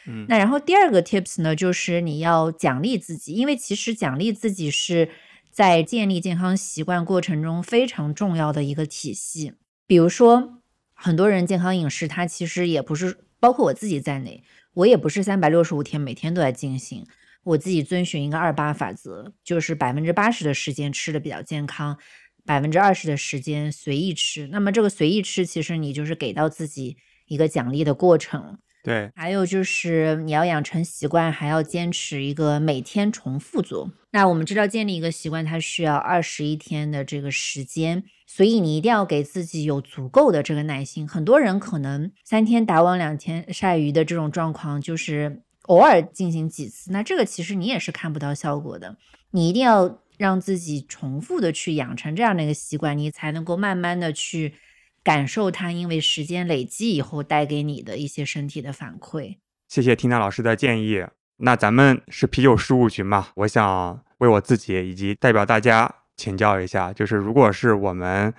[0.05, 5.09] 嗯，那然后第二个 tips 呢，就是你要奖励自己，因为其实奖励自己是
[5.51, 9.53] 在建立健康习惯过程中非常重要的一个体系。
[9.85, 10.61] 比如说，
[10.93, 17.05] 很多人健康饮食，它其实也不是，包括我自己在内，我也不是三百六十五天每天都在进行。
[17.43, 21.97] 我自己遵循一个二八法则，就是百分之八十的时间吃的比较健康，
[22.45, 24.47] 百分之二十的时间随意吃。
[24.47, 28.59] 那么这个随意吃，其实你就是给到自己一个奖励的过程。
[28.83, 33.91] 对，还有就是你要养成习惯，还要坚持一个每天重复做。
[34.11, 41.07] 那我们知道建立一个习惯，它需要二十一天的这个时间，所以你一定要给自己有足够的这个耐心。
[41.07, 48.97] 很多人可能三天打网两天晒鱼的这种状况，就是偶尔进行几次，那这个其实你也是看不到效果的。
[49.29, 54.55] 你一定要让自己重复的去养成这样的一个习惯，你才能够慢慢的去。
[55.03, 59.37] 感受它，因为时间累积以后带给你的一些身体的反馈。
[59.67, 61.05] 谢谢缇娜老师的建议。
[61.37, 63.29] 那咱们是啤酒事务群嘛？
[63.35, 68.31] 我想为我自己以及代表大家请教一下，就是如果是我们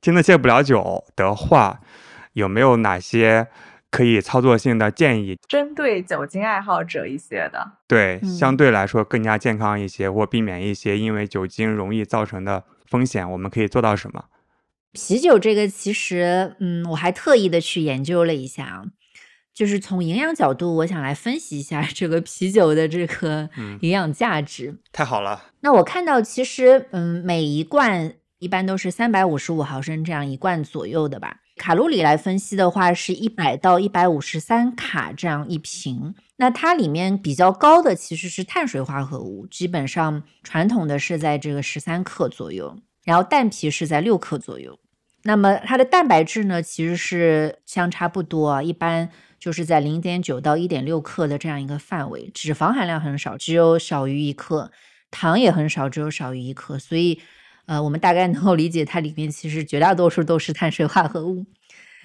[0.00, 1.80] 真的戒不了酒的话，
[2.34, 3.48] 有没有哪些
[3.90, 5.36] 可以操作性的建议？
[5.48, 14.26] 针对酒精爱好者一些的，对，相对来说更加健康一些，或避免一些因为酒精容易造成的风险，我们可以做到什么？
[14.94, 18.84] 啤酒这个其实，嗯，我还特意的去研究了一下啊，
[19.52, 24.78] 就是从营养角度，我想来分析一下这个啤酒的这个营养价值。
[24.92, 25.50] 太好了。
[25.60, 31.40] 那我看到其实，嗯，每一罐一般都是三百五十五毫升这样一罐左右的吧。
[31.56, 36.14] 卡路里来分析的话，是一百到一百五十三卡这样一瓶。
[36.36, 44.76] 那它里面比较高的其实是碳水化合物，基本上传统的是在这个十三克左右，然后蛋皮是在六克左右。
[45.26, 49.10] 那么它的蛋白质呢，其实是相差不多啊，一般
[49.40, 52.30] 就是在零点九到一点六克的这样一个范围。
[52.34, 54.70] 脂肪含量很少，只有少于一克，
[55.10, 56.78] 糖也很少，只有少于一克。
[56.78, 57.18] 所以，
[57.64, 61.46] 呃，我们大概能够理解它里面其实绝大多数都是碳水化合物。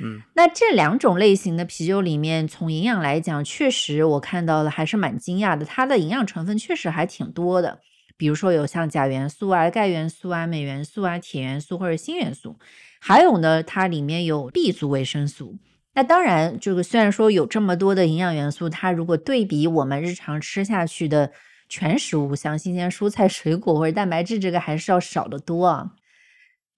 [0.01, 7.79] 嗯，那这两种类型的啤酒里面，从营养来讲，确实我看到了还是蛮惊讶的，它的营养成分确实还挺多的。
[8.19, 12.57] 比如说有像钾元素啊、钙元素啊、镁元素啊、铁元素或者锌元素。
[12.99, 15.57] 还有呢，它里面有 B 族维生素。
[15.93, 21.31] 那当然，这个虽然说有这么多的营养元素，它如果对比我们日常吃下去的
[21.69, 25.91] 全食物，像新鲜蔬菜、水果或者蛋白质，这个还是要少得多啊。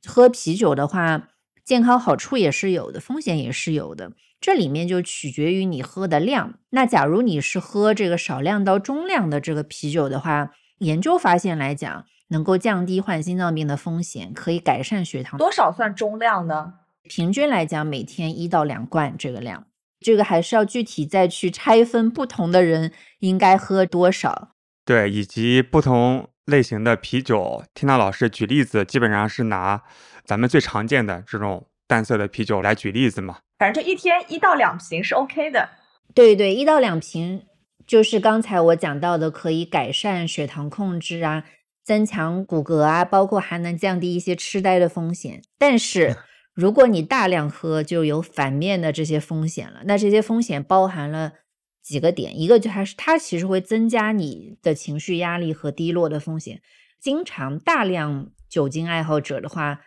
[0.08, 1.30] 喝啤酒的话，
[1.66, 4.12] 健康好处也是有的，风险也是有的。
[4.40, 6.60] 这里面就取决于你喝的量。
[6.70, 12.06] 那假如你是喝这个少量到中量的这个啤酒的话，研究发现来讲。
[12.32, 15.38] 能够降低患心脏病的风险，可以改善血糖。
[15.38, 16.76] 多少算中量呢？
[17.04, 19.68] 平均来讲，每天一到两罐这个量，
[20.00, 24.54] 这个还是要具体再去拆分，不同的人应该喝多少。
[24.86, 29.82] 对，以及不同类型的啤酒，听到老师举例子，基本上是拿
[30.24, 33.40] 咱们最常见的这种淡色的啤酒来举例子嘛。
[33.60, 35.68] 反正就一天一到两瓶是 OK 的。
[36.16, 37.44] 对对，一到两瓶
[37.86, 41.46] 就是刚才我讲到的，可以改善血糖控制啊。
[41.84, 45.42] 增强骨骼啊，包括还能降低一些痴呆的风险。
[45.58, 46.16] 但是，
[46.54, 49.82] 如果你大量喝，就有反面的这些风险了。
[49.86, 51.34] 那这些风险包含了
[51.82, 56.62] 几个点，一个就还是它其实会增加你的情绪压力和低落的风险。
[57.00, 59.82] 经常大量酒精爱好者的话，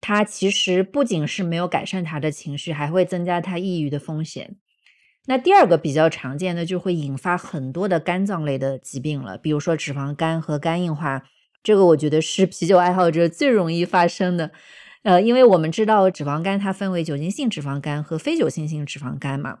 [0.00, 4.56] 他其实不仅是没有改善他的情绪，还会增加他抑郁的风险。
[5.26, 11.22] 那第二个比较常见的就会引发很多的肝脏类的疾病了，比如说脂肪肝和肝硬化，
[11.62, 14.50] 这个我觉得是啤酒爱好者最容易发生的。
[15.04, 19.58] 呃，因为我们知道脂肪肝它分为酒精性脂肪肝和非酒精性脂肪肝嘛。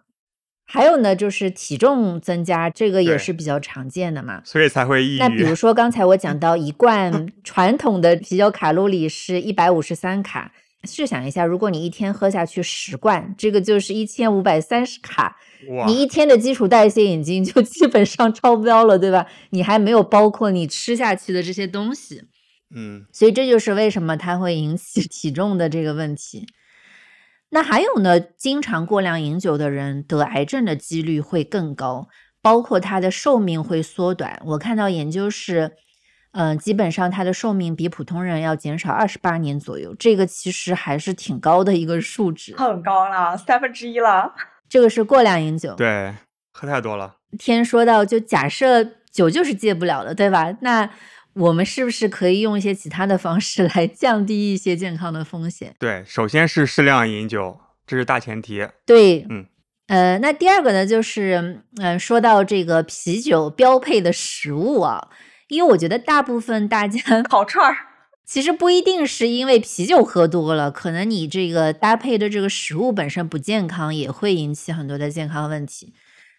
[0.64, 5.18] 还有呢，就是体重增加，这个也是比较常见的嘛，所以才会抑郁。
[5.18, 10.52] 那比如 说刚才我讲到一罐传统的啤酒卡路里是一百五十三卡，
[10.84, 15.36] 试想一下，如果你一天喝下去十罐，这个就是一千五百三十卡，
[15.86, 19.26] 你一天的基础代谢已经就基本上超标了，对吧？
[19.50, 22.22] 你还没有包括你吃下去的这些东西。
[22.74, 26.46] 嗯，所以这就是为什么它会引起体重的这个问题。
[27.50, 32.08] 那还有呢，经常过量饮酒的人得癌症的几率会更高，
[32.40, 34.40] 包括他的寿命会缩短。
[34.46, 35.72] 我看到研究是，
[36.32, 44.34] 嗯，基本上它的寿命比普通人要减少二十八年左右，这个其实还是挺高的一个数值，很高了，三分之一了。
[44.68, 46.14] 这个是过量饮酒，对，
[46.52, 47.16] 喝太多了。
[47.38, 50.56] 天说到，就假设酒就是戒不了的，对吧？
[50.60, 50.90] 那。
[51.34, 55.74] 我们是不是可以用一些其他的方式来降低一些健康的风险？
[55.78, 58.68] 对，首先是适量饮酒，这是大前提。
[58.84, 59.46] 对，嗯，
[59.86, 65.08] 呃，那第二个呢，就是，嗯，说到这个啤酒标配的食物啊，
[65.52, 67.76] 因为我觉得大部分大家 烤串儿，
[68.24, 75.92] 其实不一定是因为啤酒喝多了，可能你这个搭配的这个食物本身不健康，也会引起很多的健康问题。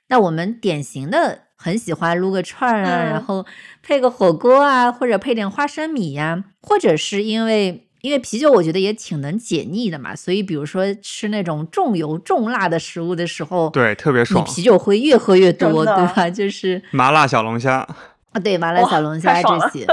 [0.10, 1.40] 那我们典型的。
[1.56, 3.46] 很喜欢撸个串儿啊，然后
[3.82, 16.30] 配个火锅啊，或者配点花生米呀，或者是因为因为啤酒，我觉得也挺能解腻的嘛，所以比如说吃那种重油重辣的食物的时候，对，特别爽，啤酒会越喝越多，对吧？
[16.30, 17.88] 就是麻辣小龙虾
[18.34, 19.88] 啊，对，麻辣小龙虾这些，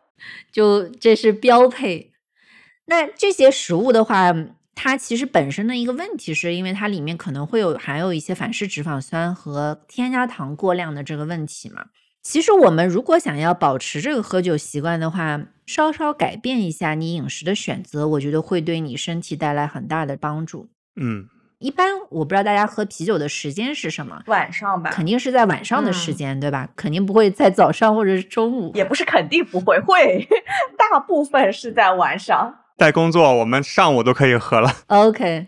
[0.52, 2.12] 就这是标配。
[2.86, 4.34] 那这些食物的话。
[4.78, 11.86] 它其实本身的一个问题，是因为它里面可能会有含有一些反式脂肪酸和添加糖过量的这个问题嘛。
[12.22, 20.68] 其实我们如果想要保持这个喝酒习惯的话，稍稍改变一下你饮食的选择，我觉得会对你身体带来很大的帮助。
[21.00, 21.26] 嗯，
[21.58, 26.68] 一般我不知道大家喝啤酒的时间是什么，晚上吧，肯定是在晚上的时间，对吧？
[26.76, 30.28] 肯定不会在早上或者是中午，也不是肯定不会，会，
[30.76, 32.58] 大部分是在晚上。
[32.76, 34.70] 在工作，我们上午都可以喝了。
[34.88, 35.46] OK，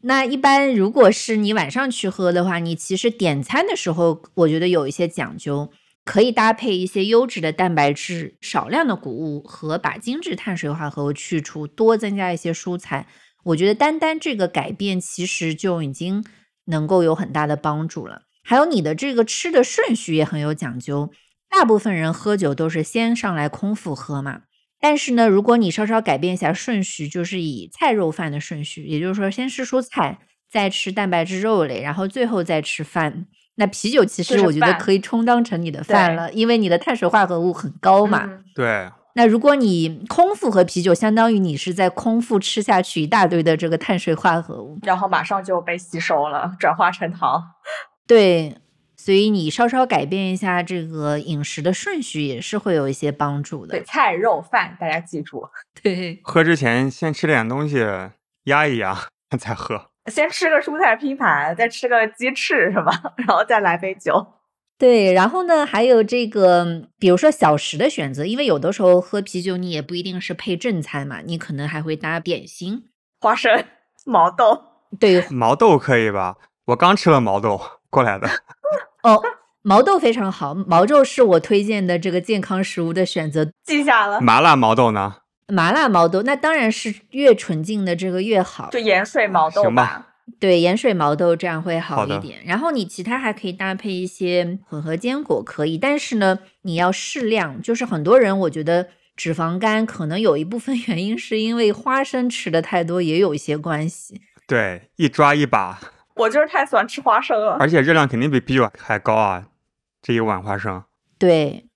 [0.00, 5.70] 那一般如果是你晚上去喝的话，你其实点餐的时候，我觉得有一些讲究，
[6.04, 13.06] 可以搭配一些优质的蛋白质、少量的谷物和把精致碳水化合物去除，多增加一些蔬菜。
[13.44, 16.24] 我觉得单单这个改变，其实就已经
[16.66, 18.22] 能够有很大的帮助了。
[18.44, 21.10] 还有你的这个吃的顺序也很有讲究，
[21.48, 24.42] 大部分人喝酒都是先上来空腹喝嘛。
[24.80, 30.18] 但是呢，如果你稍稍改变一下顺序，就是以菜肉饭的顺序，也就是说先吃蔬菜，
[30.50, 33.26] 再吃蛋白质肉类，然后最后再吃饭。
[33.56, 38.28] 那啤酒其实我觉得可以充当成你的饭了，因为你的碳水化合物很高嘛。
[38.54, 38.90] 对。
[39.14, 47.42] 那如果你空腹喝啤酒，相当于你是在空腹吃下去一大堆的这个碳水化合物，然后马上就被吸收了，转化成糖。
[48.06, 48.56] 对。
[48.94, 53.76] 所以你稍稍改变一下这个饮食的顺序，也是会有一些帮助的。
[53.76, 55.44] 对，菜肉饭，大家记住。
[55.82, 57.84] 对，喝之前先吃点东西
[58.44, 58.96] 压一压，
[59.36, 59.90] 再喝。
[60.06, 62.92] 先吃个蔬菜拼盘，再吃个鸡翅，是吧？
[63.18, 64.24] 然后再来杯酒。
[64.82, 72.82] 对，然后呢，还有这个，比如说小食的选择，因为有的时候喝啤酒，你也不一定是配正餐嘛，你可能还会搭点心，
[73.20, 73.64] 花生、
[74.04, 74.60] 毛豆。
[74.98, 76.36] 对，毛豆可以吧？
[76.64, 78.28] 我刚吃了毛豆过来的。
[79.04, 79.22] 哦，
[79.62, 84.20] 毛豆非常好，毛豆是我推荐的这个健康食物的选择，记下了。
[84.20, 85.18] 麻辣毛豆呢？
[85.46, 90.08] 麻辣毛豆那当然是越纯净的这个越好，就盐水毛豆吧。
[90.38, 92.44] 对，盐水毛豆这样会好一点。
[92.44, 97.60] 然后你其他还可以搭配一些混合坚果，可以，但是呢，你要适量。
[97.60, 104.20] 就是很多人我觉得脂肪肝可能有一部分 原因是因为花生吃的太多，也有一些关系。
[104.46, 105.80] 对，一抓一把。
[106.16, 109.48] 我就是太喜欢吃花生了，而且热量肯定比啤酒还高啊！
[110.02, 110.84] 这一碗花生。
[111.18, 111.66] 对，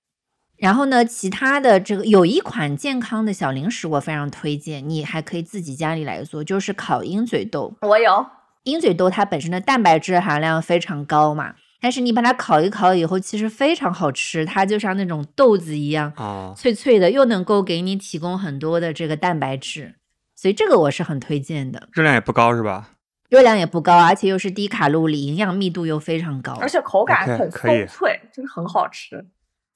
[0.57, 7.73] 然后呢，其他的这个有一款健康的小零食，我非常推荐，你还可以自己家里来做，就是烤鹰嘴豆。
[7.81, 8.25] 我有
[8.67, 16.11] 鹰嘴豆，它本身的蛋白质含量非常高嘛，但是你把它烤一烤以后，其实非常好吃，它就像那种豆子一样，
[16.55, 19.95] 脆脆的，又能够给你提供很多的这个蛋白质，
[20.35, 21.87] 所以这个我是很推荐的。
[21.93, 22.91] 热量也不高是吧？
[23.29, 29.25] 热量也不高，而且又是低卡路里，营养密度又非常高，而且口感很松脆，真的很好吃。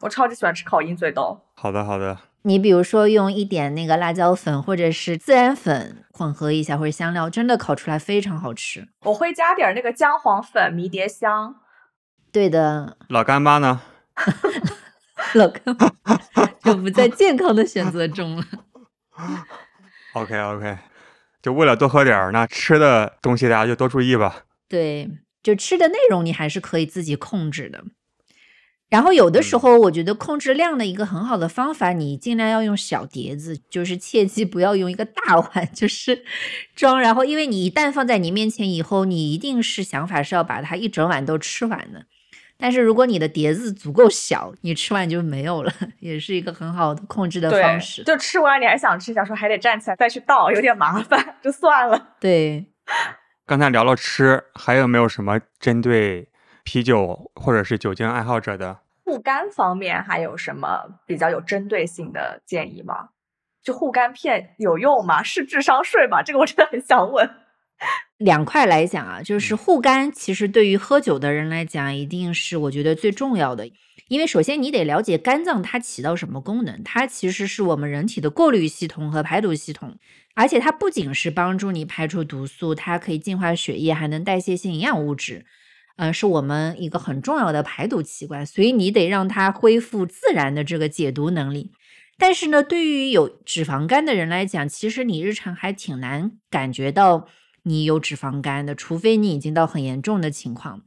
[0.01, 1.39] 我超级喜欢吃烤鹰嘴豆。
[1.55, 2.17] 好的，好的。
[2.43, 8.87] 你比如说用一点那个辣椒粉或者是孜然粉混合一下，或者香料，真的烤出来非常好吃。
[9.01, 11.55] 我会加点那个姜黄粉，迷迭香。
[12.31, 13.81] 对的，老干妈呢？
[15.35, 16.17] 老干妈
[16.63, 18.43] 就不在健康的选择中了。
[20.13, 20.77] OK OK，
[21.41, 24.45] 就为了多喝点儿，那吃的东西大家就多注意吧。
[24.67, 25.09] 对，
[25.43, 27.83] 就吃的内容你还是可以自己控制的。
[28.91, 36.25] 然后有的时候，我觉得控制量的一个很好的方法，你尽量要用小碟子，就是切记不要用一个大碗， 就是
[36.75, 36.99] 装。
[36.99, 42.05] 然后，因为你一旦放在你面前以后，你一定是想法是要把它一整碗都吃完的。
[42.57, 48.03] 但是如果你的碟子足够小，你吃完就没有了， 也是一个很好的控制的方式。
[48.03, 52.09] 就吃完你还想吃，想说还得站起来再去倒，有点麻烦，就算了。
[52.19, 52.65] 对，
[53.47, 56.27] 刚才聊了吃，还有没有什么针对
[56.64, 58.80] 啤酒或者是酒精爱好者的？
[59.03, 63.09] 护肝方面还有什么比较有针对性的建议吗？
[63.64, 65.22] 就护肝片有用吗？
[65.22, 66.24] 是智商税吗？
[66.24, 67.30] 这个我真的很想问。
[68.18, 73.70] 两块来讲啊，就是护肝，其实对于喝酒的人来讲，一定是我觉得最重要的。
[74.07, 79.97] 因为首先你得了解肝脏它起到什么功能，它其实是我们人体的过滤系统和排毒系统，
[80.36, 85.45] 而且它不仅是帮助你排出毒素，它可以净化血液，还能代谢性营养物质，
[86.02, 88.43] 呃，是我们一个很重要的排毒器官。
[88.43, 91.72] 所以你得让它恢复自然的这个解毒能力。
[92.18, 97.28] 但是呢，对于有脂肪肝的人来讲，其实你日常还挺难感觉到。
[97.64, 100.82] 你有脂肪肝的，除非你已经到很严重的情况，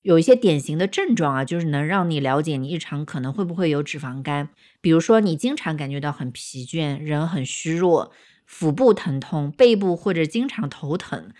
[0.00, 4.48] 有一些典型的症状啊，就是能让你了解你日常可能会不会有脂肪肝。
[4.80, 8.12] 比如说，你经常感觉到很疲倦，人很虚弱，
[8.46, 11.32] 腹部疼痛，背部或者经常头疼，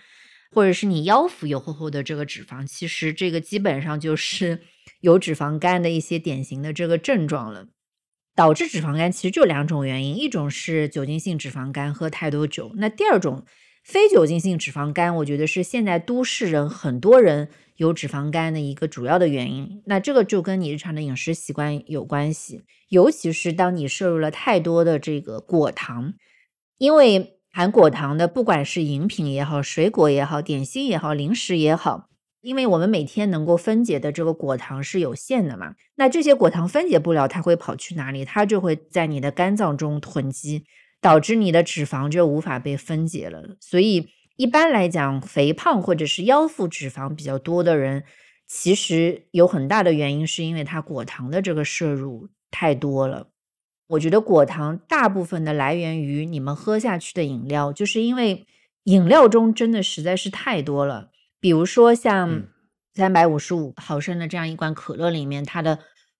[0.57, 4.63] 或者是你腰腹有厚厚的这个脂肪，其实这个基本上就是
[5.01, 7.67] 有脂肪肝的一些典型的这个症状了。
[8.35, 13.45] 导致脂肪肝其实就两种原因，一种是酒精性脂肪肝，喝太多酒；那第二种。
[13.83, 19.83] 非酒精性脂肪肝，我觉得是现在都市人很多人有脂肪肝的一个主要的原因。
[19.85, 26.15] 那这个就跟你日常的饮食习惯有关系，尤其是当你摄入了太多的这个果糖，
[26.79, 32.07] 因为含果糖的，不管是饮品也好、水果也好、点心也好、零食也好，
[32.41, 38.23] 因为我们每天能够分解的这个果糖是有限的嘛，那这些果糖分解不了，它会跑去哪里？
[38.23, 40.65] 它就会在你的肝脏中囤积。
[40.99, 48.03] 导致你的脂肪就无法被分解了，所以一般来讲，肥胖或者是腰腹脂肪比较多的人，
[48.47, 53.27] 其实有很大的原因是因为他果糖的这个摄入太多了。
[53.87, 58.45] 我觉得果糖大部分的来源于你们喝下去的饮料，就是因为
[58.83, 61.09] 饮料中真的实在是太多了。
[61.39, 62.43] 比如说像
[62.93, 65.79] 三百五十五毫升的这样一罐可乐里面，它的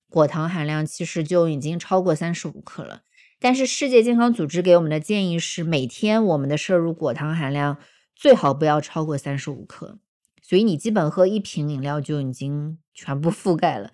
[0.09, 3.01] 果糖含量其实就已经超过三十五克了。
[3.39, 7.78] 但是世界健康组织给我们的建议是，每天我们的摄入果糖含量
[8.15, 9.99] 最好不要超过三十五克。
[10.41, 13.91] 所以你基本喝一瓶饮料就已经全部覆盖了，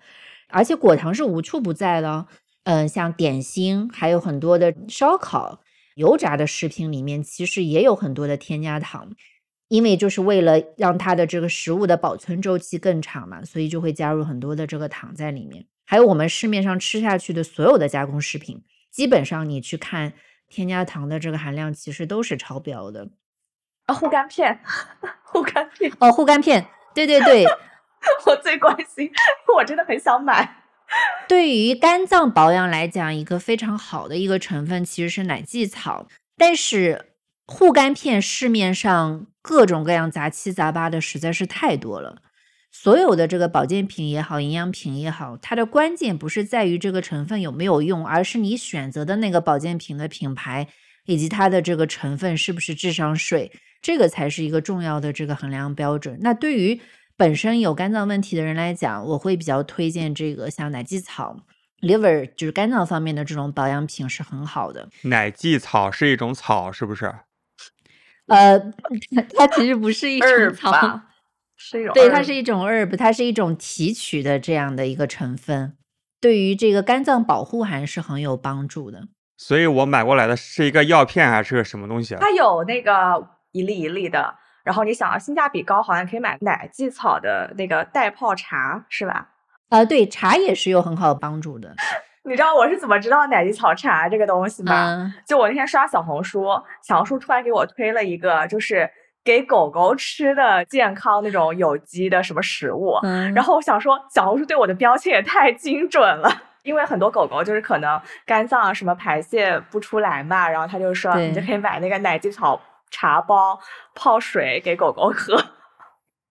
[0.48, 2.26] 而且果糖是无处不在的。
[2.64, 5.60] 嗯，像点心，还有很多的烧烤、
[5.94, 9.12] 油炸的食品里面，其实也有很多的添加糖，
[9.68, 15.66] 因为就是为了让它的这个食物的保存周期更长嘛，所以就会加入很多的这个糖在里面。
[15.86, 18.64] 还有我们市面上吃下去的所有的加工食品。
[18.90, 20.14] 基本上你去看
[20.48, 23.10] 添加糖的这个含量，其实都是超标的。
[23.86, 24.60] 啊，护肝片，
[25.22, 27.44] 护肝片哦，护肝片，对对对，
[28.24, 29.10] 我最关心，
[29.54, 30.63] 我真的很想买。
[31.26, 37.06] 对于肝脏保养来讲，一个非常好的一个成分其实是奶蓟草，但是
[37.46, 42.22] 护肝片市面上各种各样杂七杂八的实在是太多了。
[42.70, 50.66] 所有的这个保健品也好，营养品也好，它的关键不是在于这个成分有没有用，而是你选择的那个保健品的品牌
[51.06, 56.18] 以及它的这个成分是不是智商税，这个才是一个重要的这个衡量标准。
[56.20, 56.80] 那对于
[57.16, 61.36] 本身有肝脏问题的人来讲，我会比较推荐这个像奶蓟草
[61.80, 64.88] liver，就是肝脏方面的这种保养品是很好的。
[65.02, 67.14] 奶蓟草是一种草，是不是？
[68.26, 68.58] 呃，
[69.36, 71.00] 它其实不是一种草。
[71.56, 75.76] 是一种对，它是一种 herb，它是一种提取的这样的一个成分，
[76.20, 79.06] 对于这个肝脏保护还是很有帮助的。
[79.36, 82.18] 所以我买过来的是一个药片还是个什么东西啊？
[82.20, 82.92] 它有那个
[83.52, 84.34] 一粒一粒的，
[84.64, 89.28] 然后你想要性价比高，好像可以买奶蓟草的那个代泡茶，是吧？
[89.68, 91.72] 呃，对，茶也是有很好的帮助的。
[92.26, 94.86] 你知道我是怎么知道奶蓟草茶这个东西吗？
[94.88, 96.48] 嗯就我那天刷小红书，
[96.82, 98.90] 小红书突然给我推了一个，就是。
[99.26, 106.30] 给狗狗吃的健康那种有机的什么食物，嗯，然后我想说，小红书对我的标签也太精准了。
[106.62, 112.60] 因为很多狗狗就是可能肝脏什么排泄不出来嘛，然后他就说你就可以买那个奶蓟草
[112.94, 113.58] 茶包
[113.92, 115.36] 泡水给狗狗喝，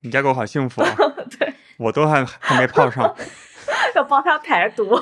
[0.01, 0.95] 你家狗好幸福啊！
[1.37, 3.13] 对，我都还还没泡上。
[3.95, 4.97] 要帮它排毒。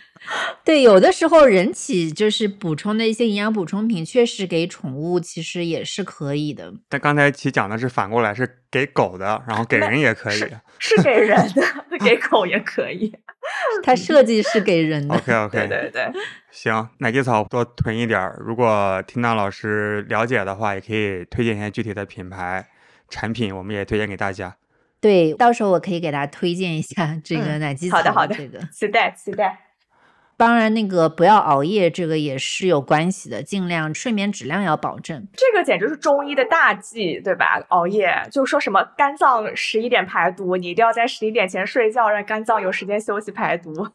[0.62, 6.74] 对，有的时候人体就是补充的一些营养补充品，确实给宠物其实也是可以的。
[6.90, 10.44] 但刚才其讲的是反过来，是给狗的，然后给人也可以。
[10.78, 11.62] 是给人的，
[12.04, 13.10] 给狗也可以。
[13.82, 15.14] 它设计是给人的。
[15.14, 16.12] OK OK，对对对，
[16.50, 18.36] 行，奶蓟草多囤一点儿。
[18.40, 22.66] 如果听到老师了解的话，也可以推荐一些具体的品牌
[23.08, 24.56] 产品，我们也推荐给大家。
[25.00, 28.58] 对，到时候我可以给大家推荐一下这个嗯奶蓟草好的好的这个。
[28.72, 29.58] 期待期待。
[30.38, 35.26] 当然，那个不要熬夜，这个也是有关系的，尽量睡眠质量要保证。
[35.34, 37.60] 这个简直是中医的大忌，对吧？
[37.70, 43.88] 熬夜就说什么肝脏十一点排毒，你一定要在十一点前睡觉，让肝脏有时间休息排毒。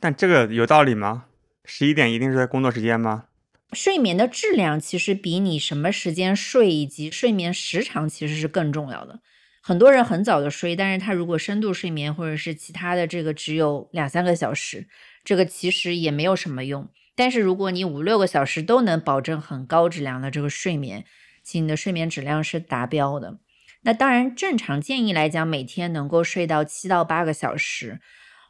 [0.00, 1.26] 但这个有道理吗？
[1.64, 3.26] 十一点一定是在工作时间吗？
[3.72, 9.20] 睡眠的质量其实比你什么时间睡以及睡眠时长其实是更重要的。
[9.62, 14.86] 很多人很早的睡，但是他如果深度睡眠或者是其他的这个只有两三个小时，
[15.26, 16.88] 这个其实也没有什么用。
[17.14, 21.04] 但是如果你五六个小时都能保证很高质量的这个睡眠，
[21.42, 23.38] 其实你的睡眠质量是达标的。
[23.82, 28.00] 那当然，正常建议来讲，每天能够睡到七到八个小时。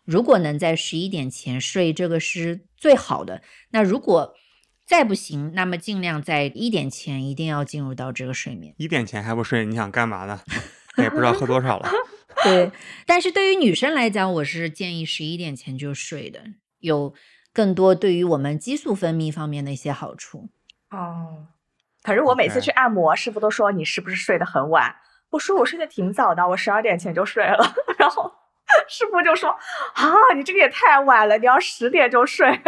[0.05, 3.43] 如果能在十一点前睡，这个是最好的。
[3.71, 4.35] 那如果
[4.85, 8.75] 再不行，那么尽量在一点前一定要进入到这个睡眠。
[8.79, 10.41] 一点前还不睡，你想干嘛呢？
[10.99, 11.89] 也不知道喝多少了。
[12.45, 12.71] 对，
[13.05, 16.45] 但是对于女生来讲，我是建议十一点前就睡的，
[16.87, 17.13] 有
[17.53, 20.49] 更多对于我们激素分泌方面的一些好处。
[20.91, 21.49] 哦，
[22.03, 24.95] 可是我每次去按摩，师傅都说你是不是睡得很晚？
[25.31, 27.75] 我说我睡得挺早的，我十二点前就睡了。
[27.99, 28.33] 然后
[28.89, 32.61] 师傅就说啊，你这个也太晚了，你要十点就睡。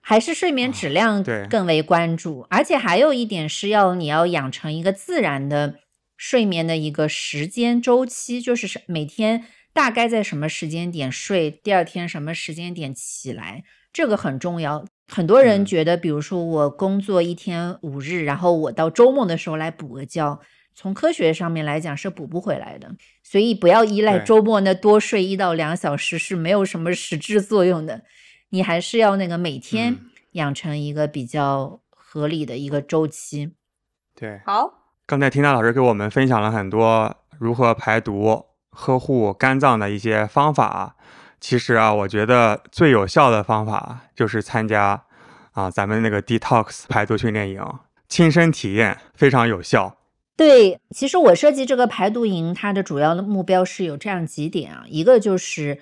[0.00, 5.80] 还是睡眠质量对更为关注，而且还有一点是要你要养成一个自然的
[6.16, 14.86] 睡眠的一个时间周期，就是是每天大概在什么时间点睡，第二天什么时间点起来，这个很重要。
[15.08, 20.40] 很多人嗯觉得，比如说我工作一天五日，然后我到周末的时候来补个觉，
[20.74, 28.02] 从科学上面来讲是补不回来的，所以不要依赖周末那多睡一到两小时是没有什么实质作用的。
[28.50, 33.52] 你还是要那个每天嗯养成一个比较合理的一个周期。
[34.14, 34.72] 对，好，
[35.04, 40.96] 刚才缇娜老师给我们分享了很多如何排毒、呵护肝脏的一些方法。
[41.40, 45.04] 其实啊，我觉得最有效的方法就是参加
[45.52, 47.62] 啊咱们那个 detox 排毒训练营，
[48.08, 49.96] 亲身体验非常有效。
[50.36, 55.78] 对，其实我设计这个排毒营，它的主要的目标是有这样几点啊，一个就是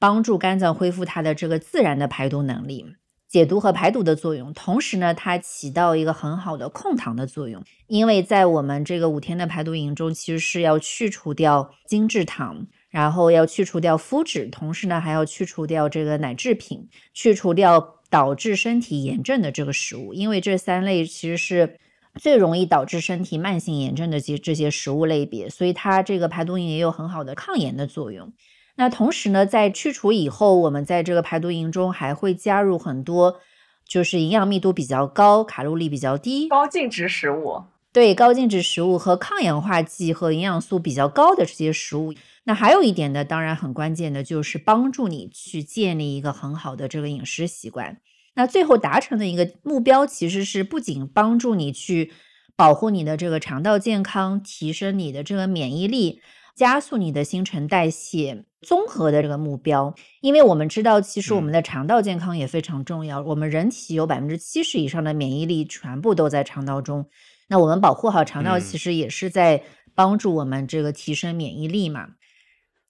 [0.00, 2.96] 帮助肝脏恢复它的这个自然的排毒能力，
[3.32, 12.66] 解毒和排毒的作用，同时呢，它起到一个很好的控糖的作用，因为在我们这个五天的排毒营中，其实是要去除掉精制糖。
[12.90, 21.78] 然后要去除掉麸质，同时呢还要去除掉这个奶制品，去除掉导致身体炎症的这个食物，因为这三类其实是
[22.20, 28.30] 最容易导致身体慢性炎症的这这些食物类别，所以它这个排毒营也有很好的抗炎的作用。
[28.76, 33.40] 那同时呢，在去除以后，我们在这个排毒营中还会加入很多
[33.86, 37.64] 就是营养密度比较高、卡路里比较低、高净值食物。
[37.92, 42.14] 对高净值食物和抗氧化剂和营养素比较高的这些食物。
[42.44, 47.98] 那还有一点呢，当然很关键的就是帮助你去建立一个很好的这个饮食习惯。
[48.34, 52.10] 那最后达成的一个目标，其实是不仅帮助你去
[52.56, 56.22] 保护你的这个肠道健康，提升你的这个免疫力，
[56.56, 59.94] 加速你的新陈代谢，综合的这个目标。
[60.20, 63.20] 因为我们知道，其实我们的肠道健康也非常重要。
[63.20, 67.06] 我们人体有百分之七十以上的免疫力全部都在肠道中。
[67.48, 69.62] 那我们保护好肠道，嗯其实也是在
[69.94, 72.10] 帮助我们这个提升免疫力嘛。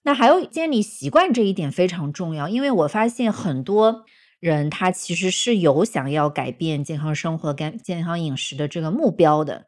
[0.03, 4.03] 那还有建立习惯这一点非常重要，因为我发现很多
[4.39, 9.65] 人他其实是有想要改变健康生活、干健康饮食的这个目标的，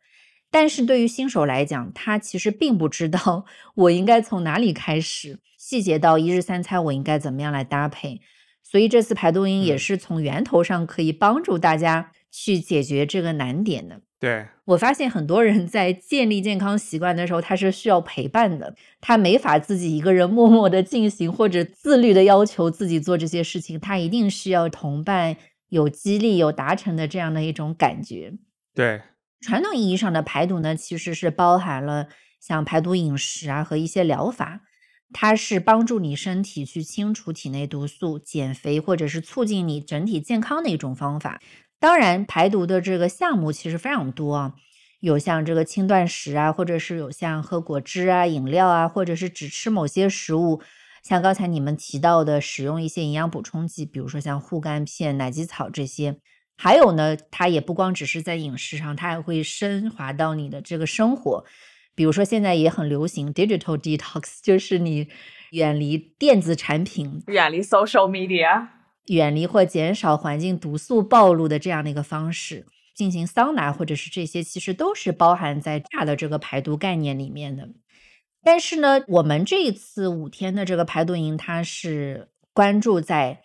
[0.52, 8.22] 但是对于新手来讲，他其实并不知道我应该从哪里开始，细节到一日三餐我应该怎么样来搭配。
[8.64, 14.02] 所以这次排毒营也嗯是从源头上可以帮助大家去解决这个难点的。
[14.18, 25.38] 对，我发现很多人在建立健康习惯的时候，他是需要陪伴的，他没法自己一个人默默的进行，或者自律的要求自己做这些事情，他一定需要同伴
[25.70, 28.34] 有激励、有达成的这样的一种感觉。
[28.74, 29.02] 对，
[29.41, 32.07] 传统意义上的排毒呢，其实是包含了
[32.39, 34.61] 像排毒饮食啊和一些疗法。
[35.13, 41.39] 它是帮助你身体去清除体内毒素、减肥或者是促进你整体健康的一种方法。
[41.79, 44.53] 当然，排毒的这个项目其实非常多啊，
[44.99, 50.61] 有像这个轻断食啊，或者是有像喝果汁啊、饮料啊，或者是只吃某些食物，
[51.03, 56.17] 像刚才你们提到的，使用一些营养补充剂，比如说像护肝片、奶基草这些。
[56.58, 61.43] 还有呢，它也不光只是在饮食上，它还会升华到你的这个生活。
[61.93, 65.08] 比如说，现在也很流行 digital detox，就是你
[65.51, 68.68] 远离电子产品，远离 social media，
[69.08, 77.70] 远离或减少环境毒素暴露的这样的一个方式，进行桑拿或者是这些，其实都是包含在大的这个排毒概念里面的。
[78.43, 83.41] 但是呢，我们这一次五天的这个排毒营，它是关注在。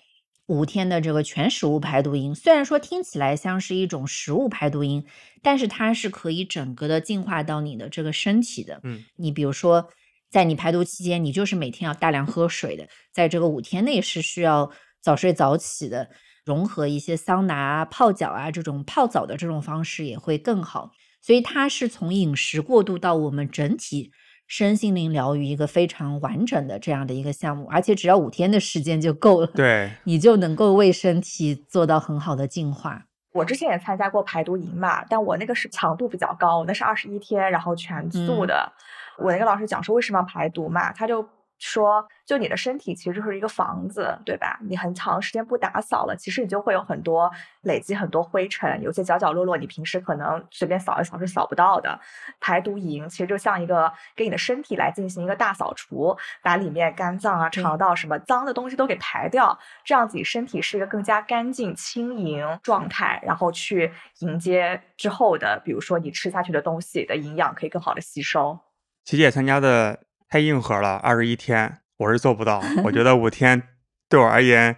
[0.50, 5.06] 五天的这个全食物排毒营，虽然说听起来像是一种食物排毒营，
[5.42, 8.80] 但是它是可以整个的进化到你的这个身体的。
[8.82, 9.88] 嗯，你比如说，
[10.28, 16.10] 在你排毒期间，你就是每天要大量喝水的，在这个五天内是需要早睡早起的，
[16.44, 20.90] 融合一些桑拿啊、泡脚啊这种泡澡的这种方式也会更好。
[21.22, 24.10] 所以它是从饮食过渡到我们整体。
[24.50, 33.04] 身心灵疗愈一个非常完整的这样的一个项目，而且只要五天的时间就够了，对你就能够为身体做到很好的净化。
[33.32, 38.72] 我之前也参加过排毒营嘛，但我那个是强度比较高，那是二十一天，然后全素的。
[39.18, 41.24] 我那个老师讲说为什么要排毒嘛，他就。
[41.60, 44.58] 说，就你的身体其实就是一个房子，对吧？
[44.62, 47.30] 你很长时间不打扫了，其实你就会有很多
[47.62, 52.00] 累积很多灰尘，有些角角落落你平时可能随便扫一扫是扫不到的。
[52.40, 68.58] 排毒营其实就像一个给你的身体来进行一个大扫除，把里面肝脏啊、肠道什么脏的东西都给排掉，这样子你身体是一个更加干净、轻盈状态，然后去迎接之后的，比如说你吃下去的东西的营养可以更好的吸收。
[69.04, 70.09] 琪姐参加的。
[70.30, 72.62] 太硬核了，二十一天我是做不到。
[72.84, 73.60] 我觉得五天
[74.08, 74.76] 对我而言，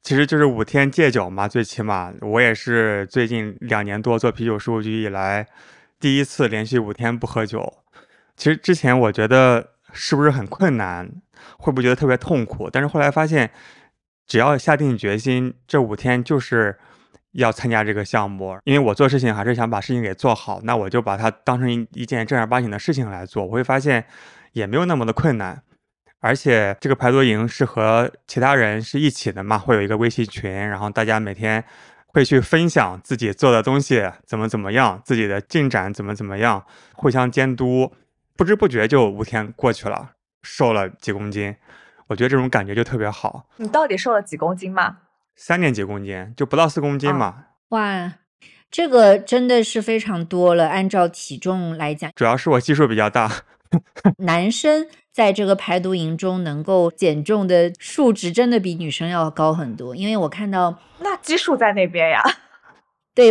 [0.00, 1.48] 其实就是五天戒酒嘛。
[1.48, 5.44] 最起码我也是最近两年多做啤酒事务局以来，
[5.98, 7.78] 第一次连续五天不喝酒。
[8.36, 11.10] 其实之前我觉得是不是很困难，
[11.58, 12.70] 会不会觉得特别痛苦？
[12.70, 13.50] 但是后来发现，
[14.24, 16.78] 只要下定决心，这五天就是
[17.32, 18.56] 要参加这个项目。
[18.62, 23.44] 因为我做事情还是想把事情给做好，那我就把它当成一一件正儿八经的事情来做。
[23.44, 24.06] 我会发现。
[24.56, 25.62] 也没有那么的困难，
[26.20, 31.62] 而且这个排毒营是和其他人是一起的嘛，会有一个微信群，然后大家每天
[32.06, 37.92] 会去分享自己做的东西怎么怎么样，自己的进展怎么怎么样，互相监督，
[38.34, 41.54] 不知不觉就五天过去了，瘦了几公斤，
[42.06, 43.46] 我觉得这种感觉就特别好。
[43.58, 45.00] 你到底瘦了几公斤嘛？
[45.34, 47.44] 三点几公斤，就不到四公斤嘛。
[47.68, 48.14] 哇，
[48.70, 53.30] 这个真的是非常多了，按照体重来讲，主要是我基数比较大。
[54.18, 59.94] 男生在这个排毒营中能够减重的数值，真的比女生要高很多。
[59.96, 62.22] 因为我看到那基数在那边呀。
[63.14, 63.30] 对，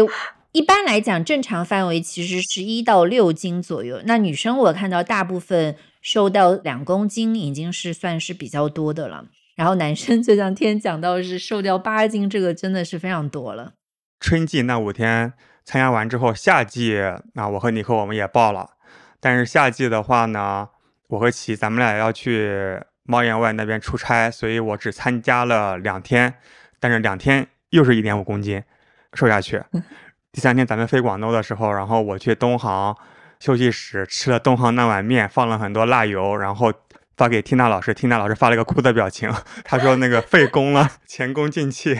[0.51, 4.01] 一般来讲，正常范围其实是一到六斤左右。
[4.05, 9.25] 那女生我看到大部分瘦到两公斤，已经是算是比较多的了。
[9.55, 13.73] 然后男生就像天讲到是瘦掉八斤，这个真的是非常多了。
[14.19, 15.33] 春季那五天
[15.63, 16.99] 参加完之后，夏季
[17.35, 18.71] 那我和尼克我们也报了。
[19.25, 20.69] 但是夏季的话呢，
[21.07, 26.35] 我和琪咱们俩要去猫眼外那边出差，所以我只参加了两天，
[26.79, 28.61] 但是两天又是一点五公斤
[29.15, 29.63] 瘦下去。
[30.31, 32.95] 第三天咱们飞广州的时候，然后我去东航
[33.39, 36.71] 休息室吃了东航那碗面，放了很多辣油，然后
[37.17, 39.33] 发给缇娜老师，缇娜老师发了个哭的表情，
[39.65, 41.99] 他说那个费工了，前功尽弃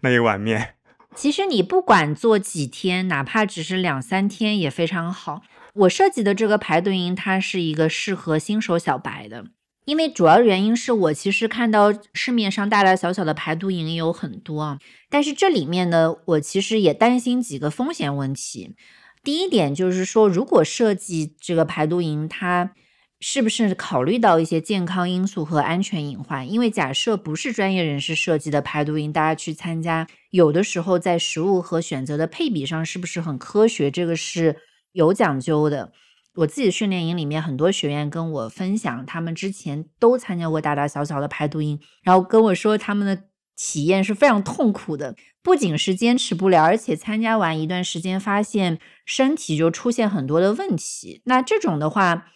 [0.00, 0.74] 那一碗面。
[1.14, 5.42] 其实你不管做几天，哪怕只是两三天也非常好。
[5.78, 9.44] 我设计的这个排毒营，它是一个适合新手小白的，
[9.84, 18.74] 因为主要原因是我其实看到市面上大大小小的排毒营有很多啊，但是这里面呢，我其实也担心几个风险问题。
[19.22, 22.72] 第一点就是说，如果设计这个排毒营，它
[23.20, 26.50] 是不是考虑到一些健康因素和安全隐患？
[26.50, 33.92] 因为假设不是专业人士设计的排毒营，大家去参加，有的时候在食物和选择的配比上是不是很科学？
[33.92, 34.56] 这个是。
[34.92, 35.92] 有讲究的，
[36.36, 43.24] 我自己训练营里面很多学员跟我分享，他们之前都参加过大大小小的排毒营，然后跟我说他们的
[43.56, 51.22] 体验是非常痛苦的，不仅是坚持不了，而且参加完一段时间，发现身体就出现很多的问题。
[51.24, 52.28] 那这种的话，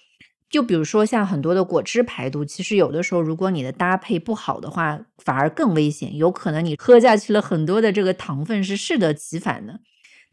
[0.51, 9.81] 就比如说像很多的果汁排毒，其实有的时候如果你的搭配不好的话，反而更危险，有可能你喝下去了很多的这个糖分是适得其反的。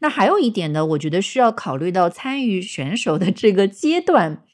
[0.00, 4.44] 那还有一点呢，我觉得需要考虑到参与选手的这个阶段，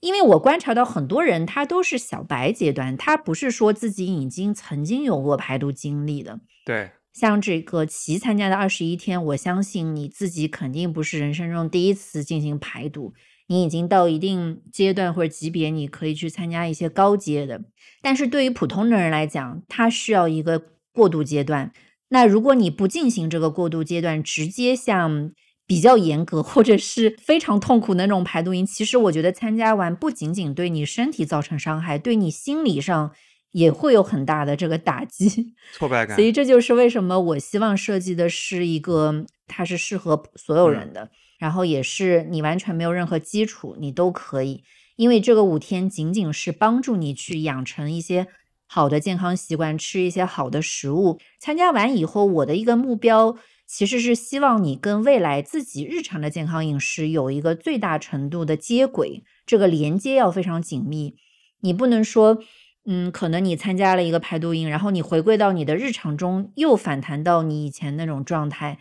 [0.00, 6.40] 因为我观察到很多人，他都是小白阶段，他不是说自己已经曾经有过排毒经历的。
[6.64, 13.14] 对，像这个齐参加的二十一天，我相信你自己肯定不是人生中第一次进行排毒，
[13.46, 17.62] 你已经到一定阶段或者级别，你可以去参加一些高阶的。
[18.00, 20.60] 但是对于普通的人来讲，他需要一个
[20.92, 21.72] 过渡阶段。
[22.12, 25.32] 那如果你不进行这个过渡阶段，直接像。
[25.64, 33.12] 比较严格或者是非常痛苦的那种排毒营，其实我觉得参加完不仅仅对你身体造成伤害，对你心理上
[33.52, 36.16] 也会有很大的这个打击、挫败感。
[36.16, 41.08] 所以这就是为什么我希望设计的是一个它是适合所有人的，
[41.38, 44.64] 然后也是你完全没有任何基础你都可以，
[44.96, 48.26] 因为这个五天仅仅是帮助你去养成一些
[48.74, 51.18] 好的健康习惯，吃一些好的食物。
[51.38, 53.36] 参加完以后，我的一个目标。
[53.66, 61.16] 其实是希望你跟未来自己日常的健康饮食有一个最大程度的接轨，这个连接要非常紧密。
[61.60, 62.38] 你不能说，
[62.86, 68.78] 嗯，可能你参加了一个排毒营，然后你回归到你的日常中，又反弹到你以前那种状态。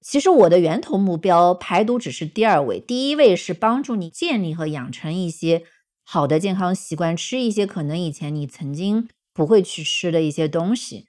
[0.00, 5.64] 其实我的源头目标排毒只是第二位，第一位是帮助你建立和养成一些
[6.02, 11.06] 好的健康习惯，吃一些可能以前你曾经不会去吃的一些东西。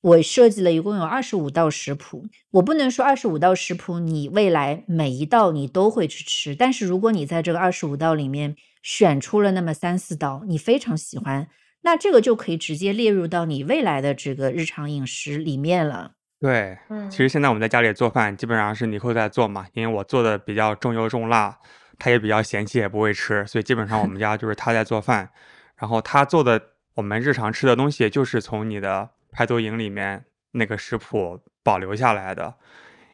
[0.00, 11.48] 我设计了一共有二十五道食谱，我不能说二十五道食谱你未来每一道你都会去吃，但是如果你在这个二十五道里面选出了那么三四道你非常喜欢，
[11.82, 16.12] 那这个就可以直接列入到你未来的这个日常饮食里面了。
[16.40, 16.78] 对，
[17.10, 21.58] 其实现在我们在家里做饭，基本上是尼克在做嘛，因为我做的比较重油重辣，
[21.98, 25.28] 他也比较嫌弃，也不会吃，所以基本上我们家就是他在做饭，
[25.76, 26.62] 然后他做的
[26.98, 29.10] 我们日常吃的东西就是从你的。
[29.30, 32.54] 排毒营里面那个食谱保留下来的，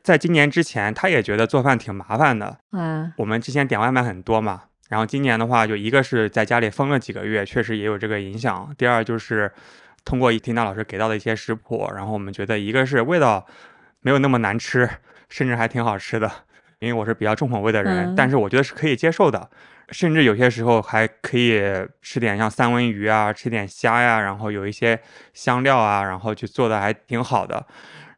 [0.00, 2.56] 在今年之前，他也觉得做饭挺麻烦的。
[2.70, 8.72] 嗯，我们之前点外卖很多嘛，然后今年的话，就一个是在家里封了几个月，确实也有这个影响。
[8.78, 9.50] 第二就是
[10.04, 13.44] 通过听娜老师给到的一些食谱，然后我们觉得一个是味道
[14.00, 14.88] 没有那么难吃，
[15.28, 16.30] 甚至还挺好吃的。
[16.78, 19.50] 因为我是比较重口味的人，但是我觉得是可以接受的。
[19.90, 21.60] 甚至有些时候还可以
[22.00, 24.98] 吃点像三文鱼啊，吃点虾呀，然后有一些
[25.34, 27.66] 香料啊，然后去做的还挺好的，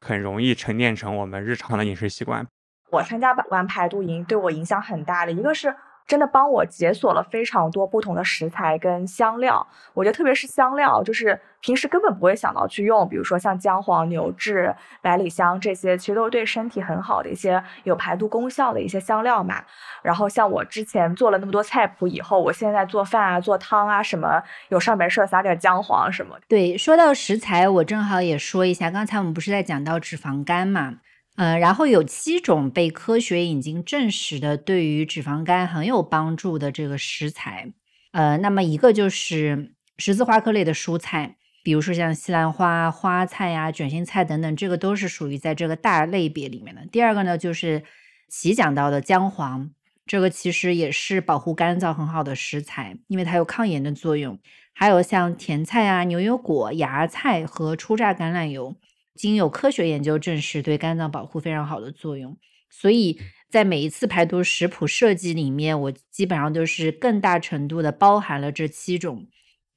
[0.01, 2.47] 很容易沉淀成我们日常的饮食习惯。
[2.91, 5.75] 我参加完排毒营对我影响很大的一个是。
[6.07, 19.65] 真的帮我解锁了非常多不同的食材跟香料，我觉得特别是香料，就是平时根本不会想到去用，比如说像姜黄、牛至、百里香这些，其实都是对身体很好的一些有排毒功效的一些香料嘛。
[20.03, 26.39] 然后像我之前做了那么多菜谱以后，我现在做饭啊、做汤啊什么，有事没事撒点姜黄什么。
[26.47, 30.95] 对，说到食材，我正好也说一下，刚才我们不是在讲到脂肪肝嘛？
[31.37, 37.73] 呃，然后有七种被科学已经证实的对于脂肪肝很有帮助的这个食材，
[38.13, 46.87] 呃，那么一个就是十字花科类的蔬菜，比如说像西兰花、花菜呀、卷心菜等等，这个都是属于在这个大类别里面的。
[46.91, 47.85] 第二个呢，就是
[48.29, 49.71] 其讲到的姜黄，
[50.07, 54.39] 这个其实也是保护肝脏很好的食材，因为它有抗炎的作用。
[54.73, 58.77] 还有像甜菜啊、牛油果、芽菜和初榨橄榄油。
[59.17, 62.37] 经有科学研究证实，对肝脏保护非常好的作用。
[62.69, 63.19] 所以
[63.51, 69.27] 在每一次排毒食谱设计里面，我基本上都是更大程度的包含了这七种。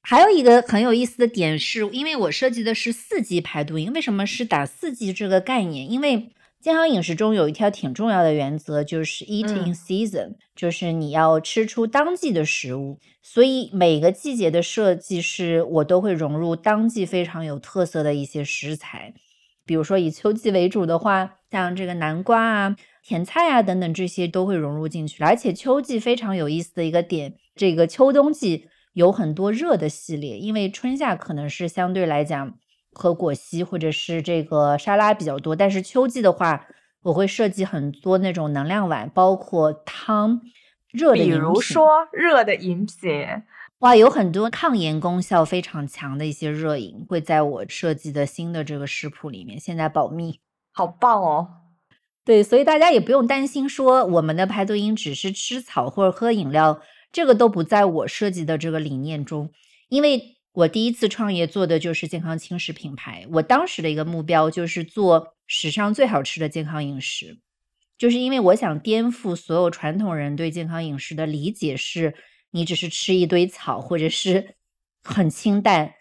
[0.01, 5.89] 还有一个很有意思的点是，因为我设计的是四季排毒营，为什么是打四季这个概念？
[5.89, 12.99] 因为健康饮食中有一条挺重要的原则，就是 eating season，就是你要吃出当季的食物。
[13.21, 19.13] 所以每个季节的设计是我都会融入当季非常有特色的一些食材。
[19.69, 25.23] 比如说以秋季为主的话，像这个南瓜啊、甜菜啊等等这些都会融入进去。
[25.23, 32.55] 而且秋季非常有意思的一个点，这个秋冬季有很多热的系列，因为春夏可能是相对来讲
[32.93, 36.65] 喝果昔或者是这个沙拉比较多，但是秋季的话，
[37.03, 40.41] 我会设计很多那种能量碗，包括汤、
[40.91, 43.27] 热的饮品，比如说热的饮品。
[43.79, 50.41] 哇，有很多抗炎功效非常强的一些热饮会在我设计的新的这个食谱里面，现在保密，
[50.73, 51.47] 好棒哦！
[52.25, 56.81] 对，所以大家也不用担心说我们的排毒饮只是吃草或者喝饮料，
[57.13, 59.49] 这个都不在我设计的这个理念中。
[59.87, 67.39] 因为我第一次创业做的就是健康轻食品牌，我当时的一个目标就是做史上最好吃的健康饮食，
[67.97, 72.13] 就是因为我想颠覆所有传统人对健康饮食的理解是。
[72.51, 74.55] 你只是吃一堆草，或者是
[75.03, 75.93] 很清淡。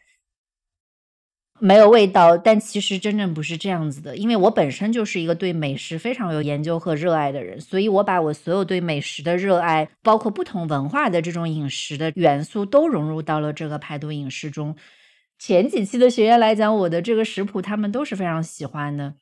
[1.61, 4.16] 没有味道，但其实真正不是这样子的。
[4.16, 14.76] 因为我本身就是一个对美食非常有研究和热爱的人，所以我把我所有对美食的热爱，包括不同文化的这种饮食的元素，都融入到了这个排毒饮食中。
[15.36, 19.14] 前几期的学员来讲，我的这个食谱他们都是非常喜欢的，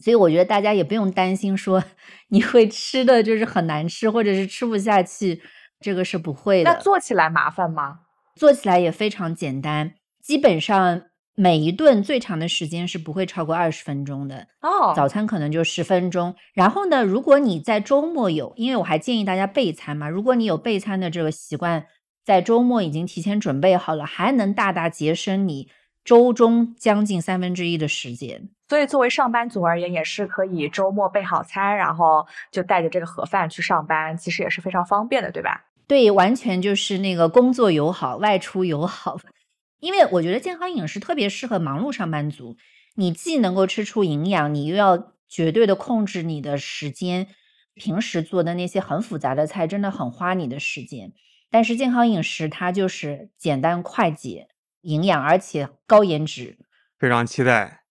[0.00, 1.84] 所以我觉得大家也不用担心说
[2.30, 5.40] 你会吃的就是很难吃，或者是吃不下去，
[5.80, 6.72] 这个是不会的。
[6.72, 8.00] 那做起来麻烦吗？
[8.34, 11.02] 做起来也非常简单，基本上。
[11.36, 16.34] 每一顿最长的时间是不会超过二十分钟的哦，早餐可能就十分钟。
[16.52, 21.86] 然后呢，如果你在周末有，因为我还建议大家备餐嘛，如果你有备餐的这个习惯，
[22.26, 25.70] 在周末已经提前准备好了，还能大大节省你
[26.04, 28.50] 周中将近三分之一的时间。
[28.68, 35.64] 所以，作为上班族而言，也是可以周末备好餐，然后就带着这个盒饭去上班，其实也是非常方便的，对吧？
[35.90, 39.18] 对，完全就是那个工作友好，外出友好。
[39.82, 42.56] 因为我觉得健康饮食特别适合忙碌上班族，
[42.94, 47.26] 你既能够吃出营养，你又要绝对的控制你的时间。
[47.74, 51.12] 平时做的那些很复杂的菜，真的很花你的时间。
[51.50, 54.46] 但是健康饮食它就是简单快捷、
[54.82, 56.56] 营养，而且高颜值。
[57.00, 57.82] 非常期待。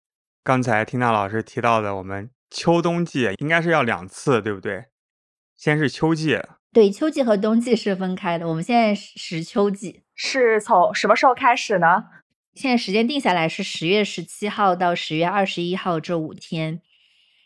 [0.42, 4.86] 刚才听到老师提到的，我们秋冬季应该是要两次，对不对？
[5.58, 6.40] 先是秋季。
[6.72, 8.48] 对，秋季和冬季是分开的。
[8.48, 10.04] 我们现在是秋季。
[10.16, 12.06] 是从什么时候开始呢？
[12.54, 16.82] 现在时间定下来是十月十七号到十月二十一号这五天。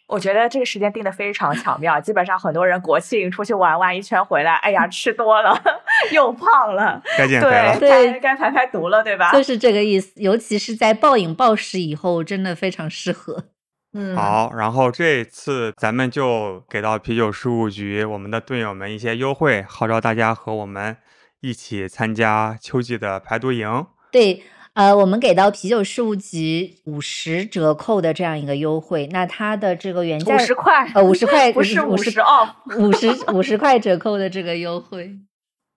[0.08, 5.58] 我觉得这个时间定的非常巧妙，基本上很多人国庆出去玩玩一圈回来，哎呀，吃多了
[6.12, 9.32] 又胖了，该减肥了，对，该排排毒了，对吧？
[9.32, 10.12] 就是这个意思。
[10.22, 13.46] 尤其是在暴饮暴食以后，真的非常适合。
[13.94, 20.98] 嗯，好，然后这次咱们就给到啤酒事务局我们的队友们一些优惠，号召大家和我们。
[21.46, 23.86] 一起参加秋季的排毒营。
[24.14, 24.42] 对，
[24.76, 29.10] 呃，我们给到啤酒事务局五十折扣的这样一个优惠。
[29.12, 35.12] 那它的这个原价五十块，呃，五十块不是五十哦，五十五十块折扣的这个优惠。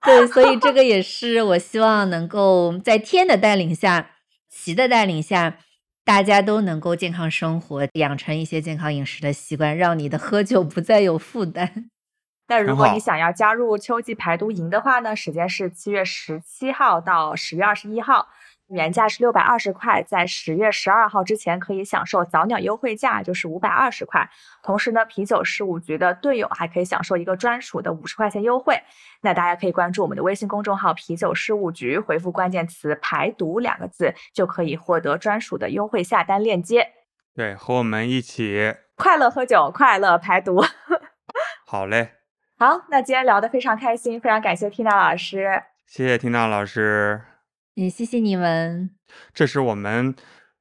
[0.05, 4.11] 对，所以这个也是我希望能够在天的带领下，
[4.49, 5.57] 齐的带领下，
[6.07, 11.89] 大家都能够健康生活，养成一些健康饮食的习惯，让你的喝酒不再有负担。
[12.47, 18.29] 那如果你想要加入秋季排毒营的话呢，时间是七月十七号到十月二十一号，
[18.69, 24.29] 原价是六百二十块，在十月十二号之前可以享受早鸟优惠价，就是五百二十块。
[24.61, 28.81] 同时呢，啤酒事务局的队友还可以享受一个专属的五十块钱优惠。
[29.21, 36.91] 那大家可以关注我们的微信公众号“啤酒事务局”，回复关键词“排毒”两个字，就可以获得专属的优惠下单链接。
[37.33, 40.63] 对，和我们一起快乐喝酒，快乐排毒。
[41.65, 42.13] 好嘞。
[42.59, 47.21] 好，那今天聊得非常开心，非常感谢缇娜老师，谢谢缇娜老师，
[47.77, 48.89] 也谢谢你们。
[49.35, 50.15] 这是我们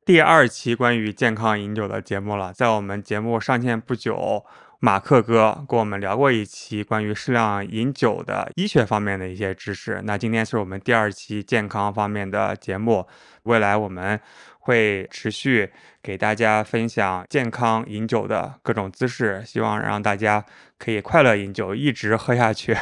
[0.05, 4.45] 第二期关于健康饮酒的节目了，在我们节目上线不久，
[4.81, 10.03] 马克哥跟我们聊过一期关于适量饮酒的医学方面的一些知识。
[10.05, 13.07] 那今天是我们第二期健康方面的节目，
[13.45, 14.21] 未来我们。
[14.67, 15.71] 会持续
[16.03, 20.45] 给大家分享健康饮酒的各种姿势，希望让大家
[20.77, 22.77] 可以快乐饮酒，一直喝下去。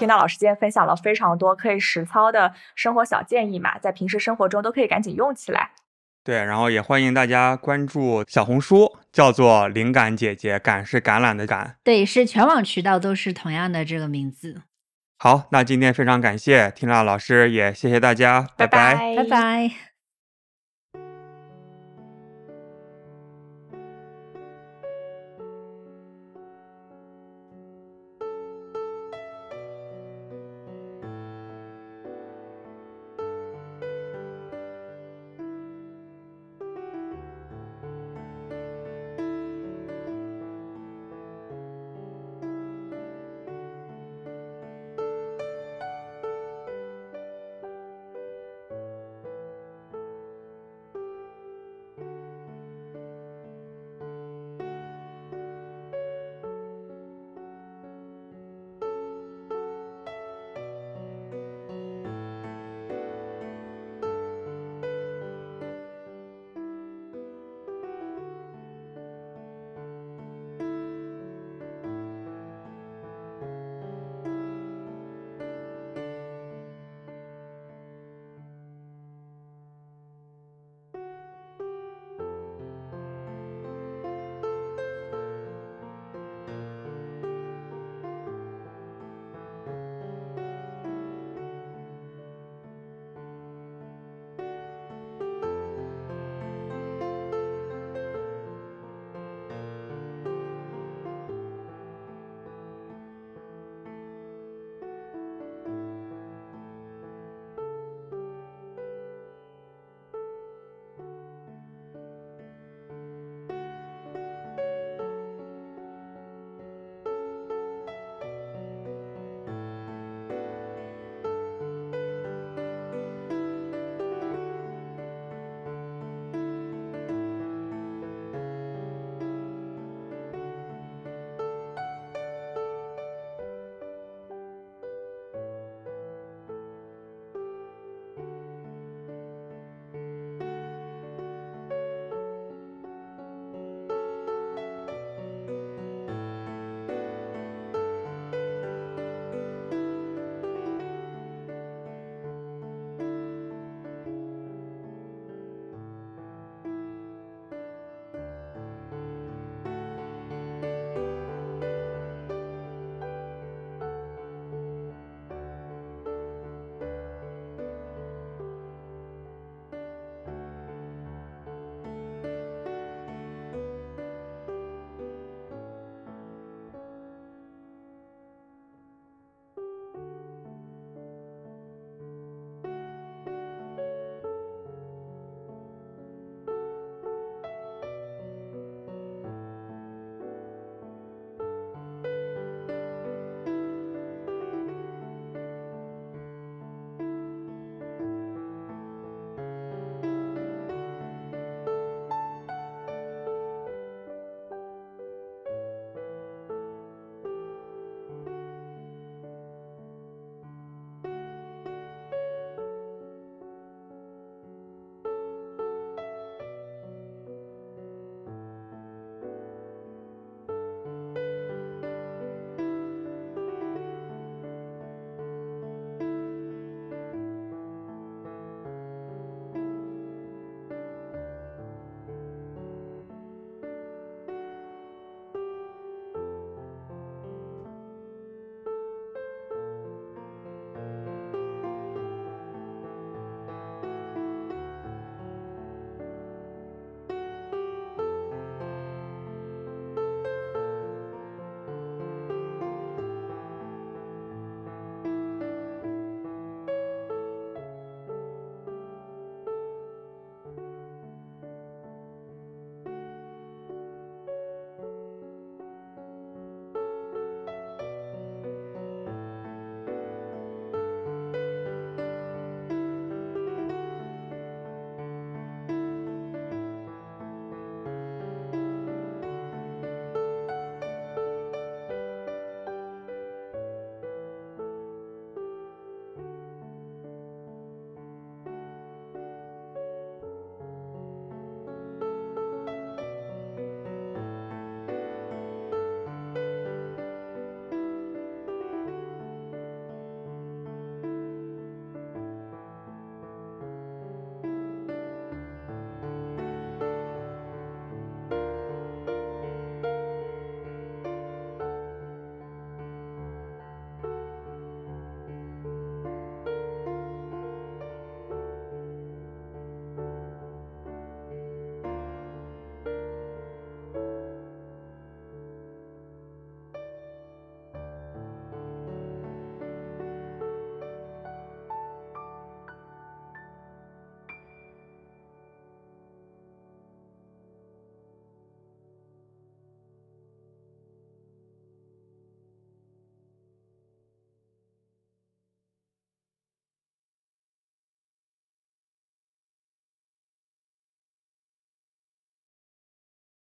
[0.00, 5.72] 听到老师今天分享了非常多可以实操的生活小建议嘛，在平时生活中都可以赶紧用起来。
[6.24, 11.76] 对，然后也欢迎大家关注小红书，叫做“灵感姐姐”，感是橄榄的感。
[11.84, 14.62] 对，是全网渠道都是同样的这个名字。
[15.18, 19.89] 好，那今天非常感谢听娜老师，也谢谢大家，拜拜，拜拜。